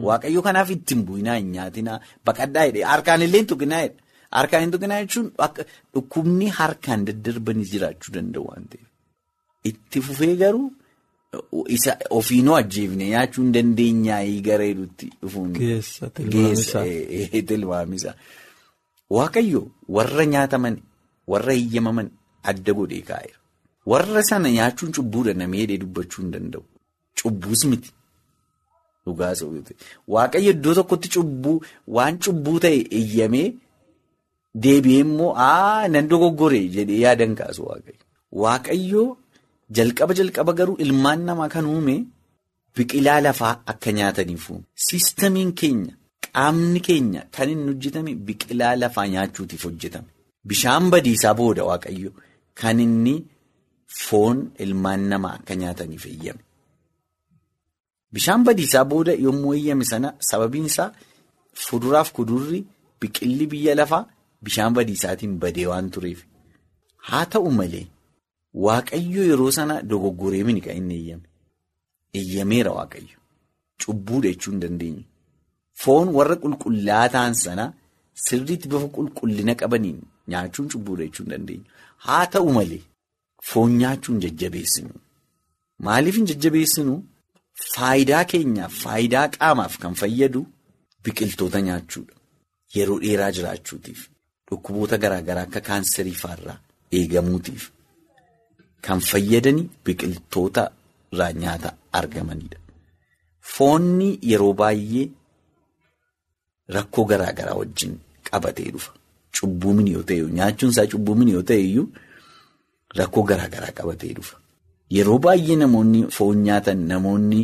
Waaqayyo 0.07 0.41
kanaaf 0.47 0.69
ittiin 0.75 1.01
bu'inaa 1.07 1.37
hin 1.39 1.51
nyaatinaa 1.57 1.99
baqadhaa 2.25 2.65
jedhee 2.69 2.85
harkaan 2.93 3.21
illee 3.27 3.41
hin 3.43 3.47
tuqinaa 3.53 3.81
jedha. 3.85 4.01
Harkaan 4.37 4.63
hin 4.65 4.71
tuqinaa 4.75 4.99
jechuun 5.03 5.27
dhukkubni 5.93 6.47
harkaan 6.59 7.05
daddarbanii 7.07 7.67
jiraachuu 7.73 8.13
danda'u 8.17 8.43
waan 8.49 8.65
ta'eef. 8.71 8.87
Itti 9.69 10.01
fufee 10.07 10.35
garuu 10.41 10.67
isa 11.77 11.91
ofiinoo 12.17 12.55
ajjeefne 12.63 13.05
nyaachuu 13.13 13.43
hin 13.43 13.53
dandeenyaa 13.59 14.21
gareeduutti 14.49 15.07
dhufuun. 15.21 15.53
Geessa 15.61 16.83
tilmaamisa. 17.51 18.11
Waaqayyo 19.17 19.61
warra 19.97 20.25
nyaataman 20.35 20.75
warra 21.33 21.53
hiyyamaman 21.59 22.07
adda 22.51 22.71
godhee 22.79 23.01
kaa'eera. 23.09 23.37
Warra 23.91 24.21
sana 24.29 24.51
nyaachuun 24.57 24.91
cubbuudha 24.97 25.33
namee 25.41 25.61
hidhee 25.63 25.77
dubbachuu 25.83 26.21
hin 26.23 26.31
danda'u. 26.35 26.63
Cubbuus 27.21 27.61
miti. 27.71 27.89
Waaqayyo 30.13 30.51
iddoo 30.55 30.73
tokkotti 30.77 31.09
cubbuu 31.15 31.57
waan 31.95 32.15
cubbuu 32.25 32.57
ta'e 32.65 32.79
eeyyamee 32.99 33.45
deebi'ee 34.65 34.99
immoo 35.05 35.29
aa 35.45 35.87
nan 35.93 36.07
dogoggore 36.11 36.59
jedhee 36.75 36.99
yaadan 37.05 37.33
kaasu 37.39 37.61
waaqayyo. 37.69 38.01
Waaqayyo 38.43 39.03
jalqaba 39.79 40.13
jalqaba 40.19 40.51
garuu 40.59 40.75
ilmaan 40.85 41.21
namaa 41.29 41.49
kan 41.55 41.65
uume 41.73 41.95
biqilaa 42.75 43.19
lafaa 43.27 43.53
akka 43.73 43.91
nyaataniif 43.99 44.49
uume. 44.51 44.65
Siistamiin 44.87 45.51
keenya 45.61 45.93
qaamni 46.25 46.79
keenya 46.87 47.21
kan 47.37 47.49
inni 47.53 47.67
hojjetame 47.71 48.11
biqilaa 48.27 48.75
lafaa 48.83 49.07
nyaachuutiif 49.15 49.63
hojjetame. 49.69 50.09
Bishaan 50.49 50.85
badiisaa 50.93 51.33
booda 51.39 51.63
waaqayyo 51.69 52.11
kan 52.59 52.79
inni 52.85 53.15
foon 54.05 54.37
ilmaan 54.63 55.01
namaa 55.11 55.33
akka 55.39 55.53
nyaataniif 55.61 56.03
eeyyame. 56.11 56.43
Bishaan 58.13 58.41
badiisaa 58.47 58.85
booda 58.91 59.13
yommuu 59.25 59.53
eeyyame 59.57 59.85
sana 59.91 60.09
sababiin 60.29 60.65
isaa 60.71 60.89
fuduraaf 61.65 62.09
kudurri 62.17 62.59
biqilli 63.01 63.45
biyya 63.51 63.73
lafaa 63.79 64.03
bishaan 64.43 64.73
badiisaatiin 64.77 65.33
badee 65.41 65.67
waan 65.71 65.87
tureef. 65.93 66.19
Haa 67.07 67.25
ta'u 67.33 67.51
malee 67.59 67.85
waaqayyo 68.65 69.21
yeroo 69.29 69.51
sana 69.57 69.75
dogoggoree 69.89 70.43
mini 70.47 70.61
kan 70.65 70.75
inni 70.79 70.95
eeyyame. 70.99 71.25
Eeyyameera 72.19 72.71
waaqayyo. 72.77 73.17
Cubbuudha 73.81 74.29
jechuu 74.33 74.51
hin 74.51 74.61
dandeenye. 74.63 75.03
Foon 75.81 76.07
warra 76.17 76.35
qulqullaa'aa 76.43 77.09
ta'an 77.15 77.33
sana 77.45 77.65
sirriitti 78.27 78.67
bifa 78.71 78.87
qulqullina 78.95 79.53
qabaniin 79.61 79.99
nyaachuun 80.33 80.69
cubbuudha 80.73 81.03
jechuu 81.05 81.23
hin 81.25 81.31
dandeenye. 81.33 81.65
Haa 82.05 82.25
ta'u 82.35 82.49
malee 82.57 82.81
foon 83.51 83.71
nyaachuun 83.83 84.19
jajjabeessinu. 84.25 84.93
Maaliif 85.87 86.15
hin 86.19 86.25
jajjabeessinu? 86.33 86.95
Faayidaa 87.73 88.23
keenyaaf 88.33 88.73
faayidaa 88.83 89.27
qaamaaf 89.37 89.77
kan 89.85 89.93
fayyadu 90.01 90.41
biqiltoota 91.03 91.59
nyaachuudha. 91.69 92.13
Yeroo 92.75 92.99
dheeraa 93.03 93.31
jiraachuutiif 93.37 93.99
dhukkuboota 94.49 94.97
garaagaraa 95.03 95.43
akka 95.49 95.61
kaanserii 95.69 96.15
fa'arraa 96.23 96.57
eegamuutiif 96.99 97.63
kan 98.87 98.99
fayyadani 99.11 99.63
biqiltoota 99.85 100.63
irraa 101.13 101.31
nyaata 101.43 101.69
argamanidha. 102.01 102.59
Foonni 103.53 104.09
yeroo 104.31 104.53
baay'ee 104.61 105.05
rakkoo 106.75 107.05
garaagaraa 107.11 107.57
wajjin 107.61 107.93
qabatee 108.29 108.69
dhufa. 108.75 108.91
Cubbuumin 109.35 109.87
yoo 109.93 110.03
ta'e 110.09 110.21
nyaachuun 110.39 110.71
isaa 110.73 110.87
cubbuumin 110.91 111.29
yoo 111.35 111.41
ta'e 111.49 111.61
iyyuu 111.69 111.87
rakkoo 112.99 113.23
garaagaraa 113.29 113.71
qabatee 113.79 114.13
dhufa. 114.17 114.35
Yeroo 114.95 115.17
baay'ee 115.25 115.55
namoonni 115.63 116.05
foon 116.17 116.37
nyaatan 116.47 116.79
namoonni 116.91 117.41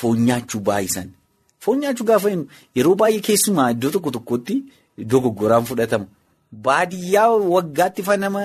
foon 0.00 0.18
nyaachuu 0.26 0.60
baay'isan 0.68 1.08
foon 1.66 1.78
nyaachuu 1.84 2.06
gaafa 2.10 2.28
yeroo 2.76 2.94
baay'ee 3.02 3.20
keessumaa 3.28 3.70
iddoo 3.76 3.90
tokko 3.94 4.10
tokkotti 4.18 4.56
dogoggoraan 5.12 5.64
fudhatama. 5.70 6.06
Baadiyyaa 6.66 7.30
waggaatti 7.54 8.02
fanama 8.08 8.42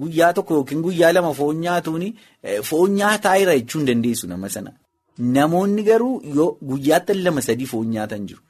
guyyaa 0.00 0.32
tokko 0.36 0.54
yookiin 0.60 0.82
guyyaa 0.86 1.12
lama 1.16 1.32
foon 1.40 1.56
nyaatuun 1.64 2.04
foon 2.68 2.90
nyaataa 3.00 3.36
jira 3.40 3.54
jechuu 3.58 3.78
hin 3.80 3.86
dandeessu 3.90 4.26
nama 4.28 4.48
sana. 4.54 4.72
Namoonni 5.36 5.82
garuu 5.88 6.14
yoo 6.36 6.50
guyyaatti 6.70 7.14
lama 7.26 7.42
sadii 7.48 7.66
foon 7.72 7.86
nyaatan 7.96 8.26
jiru. 8.28 8.40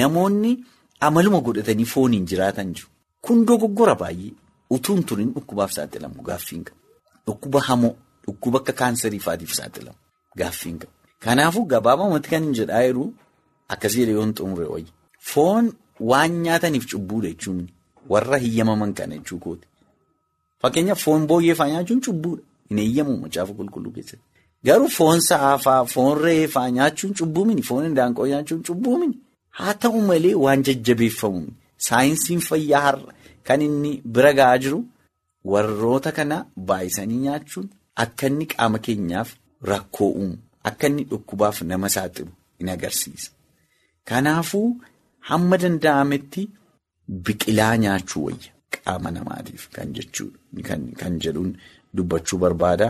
Namoonni 0.00 0.52
amaluma 1.00 1.40
godhatanii 1.46 1.84
fooniin 1.94 2.26
jiraatan 2.32 2.74
jiru. 2.74 2.88
Kun 3.22 3.44
dogoggora 3.46 3.94
baay'ee 4.02 4.32
utuu 4.74 4.94
hin 4.96 5.04
turin 5.10 5.32
dhukkubaaf 5.34 5.72
saaxilamu 5.76 6.22
gaaffiin 6.28 6.64
qabu. 6.64 6.80
Dhukkuba 7.26 7.60
hamoo. 7.68 7.94
Dhukkuba 8.26 8.58
akka 8.62 8.72
kaanserii 8.80 9.22
fa'aatiif 9.26 9.52
saaxilamu 9.58 9.98
gaaffiin 10.40 10.78
qabu. 10.82 10.92
Kanaafuu 11.24 11.64
gabaabumatti 11.72 12.28
kan 12.32 12.48
jedhaa 12.58 12.82
jiru 12.86 13.04
akkasii 13.68 14.00
jedhee 14.02 14.16
yoo 14.18 14.24
hin 14.26 14.34
xumure 14.40 14.66
wayyi. 14.74 14.90
Foon 15.32 15.72
waan 16.12 16.42
nyaataniif 16.46 16.86
cubbuudha 16.94 17.28
jechuun 17.34 17.62
warra 18.14 18.38
hiyyamaman 18.44 18.94
kana 18.94 19.18
jechuu 19.18 19.38
kooti. 19.38 19.68
Fakkeenyaaf 20.62 21.00
foon 21.06 21.26
booyyee 21.26 21.56
nyaachuun 21.74 22.00
cubbuudha. 22.08 22.42
Hin 22.68 22.78
eeyyamu 22.78 23.16
macaafa 23.24 23.52
qulqulluu 23.58 23.92
keessatti. 23.96 24.26
Garuu 24.64 24.88
foon 24.88 25.20
sa'aafaa, 25.20 25.84
foon 25.84 26.18
re'eefaa 26.24 26.68
nyaachuun 26.70 27.14
cubbuu 27.18 27.44
mini, 27.44 27.62
foon 27.62 27.84
hindaanqoo 27.84 28.26
nyaachuun 28.32 28.62
cubbuu 28.68 28.98
mini. 28.98 29.18
Haa 29.58 29.74
ta'u 29.74 30.00
malee 30.10 30.34
waan 30.44 30.62
jajjabeeffamu 30.68 31.40
saayinsiin 31.88 32.40
fayyaa 32.48 32.82
har'a 32.86 33.10
kan 33.46 33.60
inni 33.66 33.92
bira 34.14 34.32
ga'aa 34.38 34.58
jiru 34.64 34.80
warroota 35.52 36.10
kana 36.18 36.36
baay'isanii 36.68 37.20
nyaachuun. 37.26 37.66
Akka 38.02 38.24
inni 38.30 38.46
qaama 38.52 38.78
keenyaaf 38.86 39.28
rakkoo 39.70 40.10
uumu 40.20 40.36
akka 40.68 40.86
inni 40.90 41.04
dhukkubaaf 41.10 41.56
nama 41.70 41.88
saaxilu 41.96 42.32
in 42.60 42.68
agarsiisa. 42.74 43.30
Kanaafuu 44.08 44.68
hamma 45.30 45.56
danda'ametti 45.62 46.42
biqilaa 47.26 47.74
nyaachuu 47.84 48.22
wayya 48.26 48.50
qaama 48.74 49.08
namaatiif 49.16 49.62
kan 49.74 49.88
jechuudha 49.96 50.78
kan 51.00 51.12
jedhuun 51.24 51.50
dubbachuu 51.96 52.38
barbaada 52.44 52.88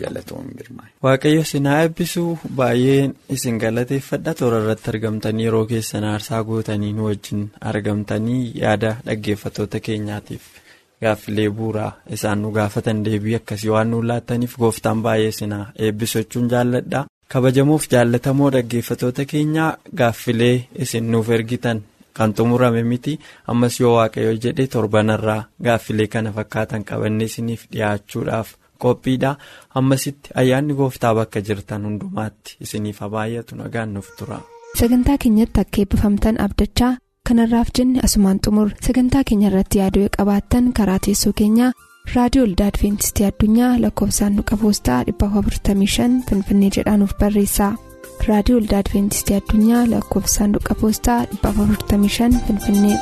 galatoomii 0.00 0.56
girmaa. 0.60 0.88
Waaqayyo 1.02 1.44
sinaa 1.52 1.82
eebbisuu 1.82 2.38
baay'een 2.56 3.14
isin 3.36 3.58
galateeffadha 3.64 4.34
toora 4.40 4.58
irratti 4.62 4.90
argamtanii 4.94 5.44
yeroo 5.46 5.64
keessan 5.72 6.04
aarsaa 6.10 6.42
gootanii 6.50 6.92
nu 6.98 7.04
wajjin 7.10 7.42
argamtanii 7.72 8.42
yaada 8.62 8.96
dhaggeeffattoota 9.06 9.80
keenyaatiif. 9.80 10.42
Gaaffilee 11.02 11.48
bu'uuraa 11.50 11.92
isaan 12.16 12.42
nu 12.42 12.50
gaafatan 12.58 13.04
deebii 13.04 13.34
akkasii 13.40 13.70
waan 13.74 13.90
nu 13.90 14.02
laattaniif 14.08 14.56
gooftaan 14.64 15.02
baay'ee 15.06 15.32
sinaa 15.38 15.64
eebbisachuun 15.78 16.48
jaalladha. 16.52 17.06
Kabajamuuf 17.32 17.88
jaallatamoo 17.92 18.50
dhaggeeffattoota 18.52 19.24
keenyaa 19.24 19.70
gaaffilee 19.98 20.56
isin 20.84 21.10
nuuf 21.12 21.28
ergitan 21.30 21.82
kan 22.18 22.34
xumurame 22.36 22.82
miti 22.84 23.18
ammas 23.50 23.80
yoo 23.80 23.92
waaqayyo 23.96 24.32
jedhe 24.44 24.66
torbanarraa 24.72 25.44
gaaffilee 25.64 26.06
kana 26.14 26.32
fakkaatan 26.38 26.84
qabannee 26.90 27.26
isiniif 27.30 27.62
dhiyaachuudhaaf 27.72 28.48
qophiidha. 28.84 29.30
Ammasitti 29.80 30.30
ayyaanni 30.42 30.74
gooftaa 30.80 31.14
bakka 31.20 31.40
jirtan 31.48 31.84
hundumaatti 31.88 32.56
isiniif 32.66 33.00
baay'atu 33.14 33.56
nagaan 33.62 33.94
nuuf 33.94 34.08
tura. 34.18 34.40
Sagantaa 34.80 35.18
keenyatti 35.22 35.60
akka 35.64 35.80
eebbifamtan 35.82 36.40
abdachaa. 36.48 36.92
kanarraaf 37.28 37.68
jenne 37.78 38.00
asumaan 38.06 38.38
xumur 38.44 38.68
sagantaa 38.86 39.20
keenya 39.28 39.48
irratti 39.50 39.78
yaaduu 39.80 40.06
qabaattan 40.16 40.64
karaa 40.78 40.96
teessoo 41.04 41.32
keenyaa 41.40 41.68
raadiyoo 42.14 42.46
olda 42.48 42.66
adventistii 42.70 43.26
addunyaa 43.28 43.70
lakkoofsaanduqa 43.84 44.56
poostaa 44.62 44.98
455 45.10 46.18
finfinnee 46.30 46.70
jedhaanuf 46.78 47.14
barreessa 47.20 47.68
raadiyoo 48.28 48.58
olda 48.62 48.78
adventistii 48.82 49.36
addunyaa 49.40 49.84
lakkoofsaanduqa 49.94 50.74
poostaa 50.82 51.20
455 51.46 52.42
finfinnee. 52.48 52.98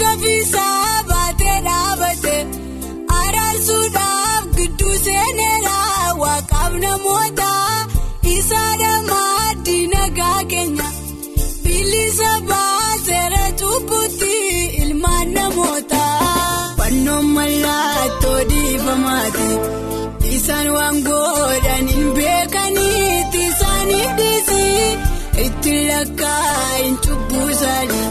Koffisaa 0.00 1.02
baatee 1.10 1.56
dhaabatee 1.66 2.40
araarsuudhaaf 3.20 4.44
gidduu 4.56 4.94
seeneraa 5.04 6.14
waaqaaf 6.22 6.72
namoota 6.84 7.50
isaa 8.34 8.72
dhammaa 8.82 9.46
diinagaa 9.68 10.40
keenya 10.52 10.88
bilisa 11.64 12.32
baaseera 12.50 13.44
cubbutti 13.62 14.34
ilmaan 14.82 15.34
namoota. 15.38 16.02
Fannoon 16.78 17.26
mallattoo 17.38 18.38
dibamaati 18.52 19.48
isaan 20.36 20.68
waan 20.76 21.02
godhan 21.08 21.86
hin 21.94 22.08
beekanitti 22.20 23.40
isaaniif 23.50 24.10
dhiisii 24.20 24.86
itti 25.46 25.74
lakkaa'in 25.90 26.96
cubbusaani. 27.06 28.02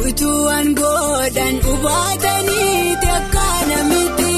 Utuu 0.00 0.38
waan 0.46 0.68
godhan 0.80 1.56
hubataniiti 1.66 3.08
akka 3.18 3.46
namitti 3.70 4.32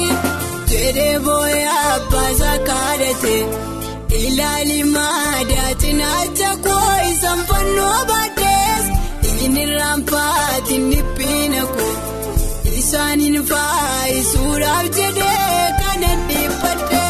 jedhee 0.71 1.13
booyaa 1.27 1.83
abbaasaa 1.95 2.57
kaadhate. 2.69 3.35
ilaali 4.23 4.79
maadaa 4.95 5.71
cinaacha 5.83 6.49
koo 6.65 6.91
isaan 7.11 7.41
fannoo 7.51 7.97
baadhees 8.11 8.85
inni 9.45 9.63
raampaatiin 9.73 10.85
dhiphiina 10.91 11.61
koo 11.75 11.93
isaaniin 12.81 13.39
faayisuudhaaf 13.51 14.87
jedhee 14.99 15.65
kana 15.81 16.11
dhiibbadhe. 16.29 17.04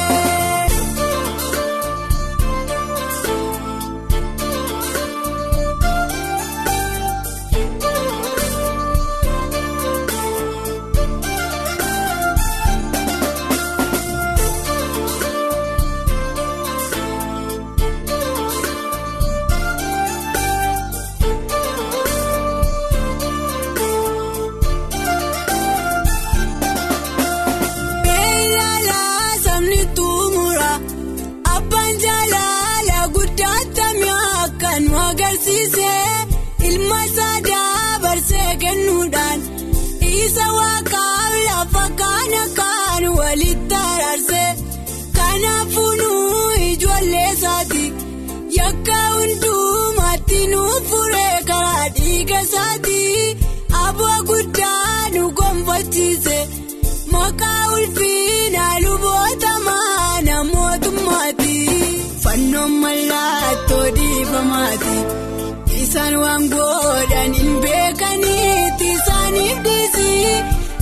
Dhiifamaati. 64.84 65.82
isaan 65.84 66.16
waan 66.24 66.44
godhan 66.56 67.34
hin 67.40 67.54
beekaniiti 67.66 68.88
isaaniif 68.98 69.58
dhiisii 69.66 70.36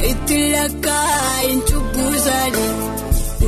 itti 0.09 0.39
lakkaa'in 0.55 1.61
cubbuu 1.71 2.11
isaanii 2.19 2.71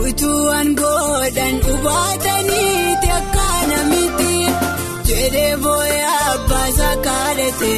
utuu 0.08 0.40
waan 0.48 0.70
godhan 0.82 1.56
hubataniiti 1.68 3.10
akka 3.20 3.48
namitti 3.72 4.34
jedhee 5.12 5.54
booyaa 5.66 6.20
abbaasaa 6.34 6.96
kaadhate 7.08 7.74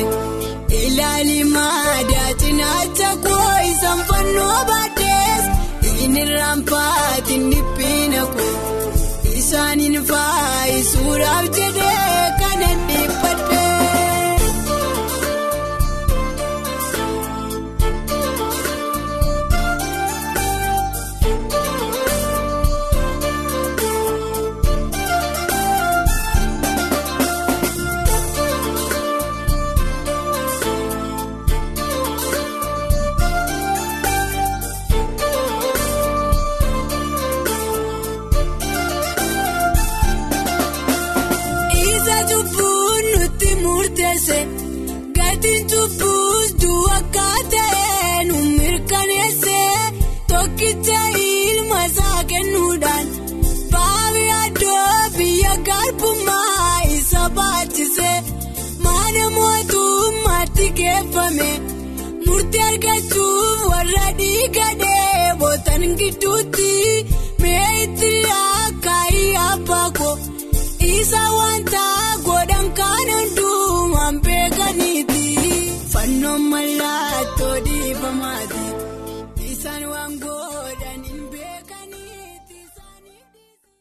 ilaali 0.81 1.39
maadaa 1.55 2.31
cinaacha 2.43 3.11
koo 3.27 3.51
isaan 3.71 4.01
fannoo 4.11 4.57
baadhees 4.71 5.45
inni 6.03 6.25
raampaatiin 6.33 7.45
dhiphiina 7.53 8.25
koo 8.37 8.55
isaaniin 9.47 9.95
faayisuudhaaf 10.09 11.45
jedhee 11.57 12.31
kana 12.39 12.71
dhiibbadhe. 12.87 13.66
Gatiin 13.66 13.66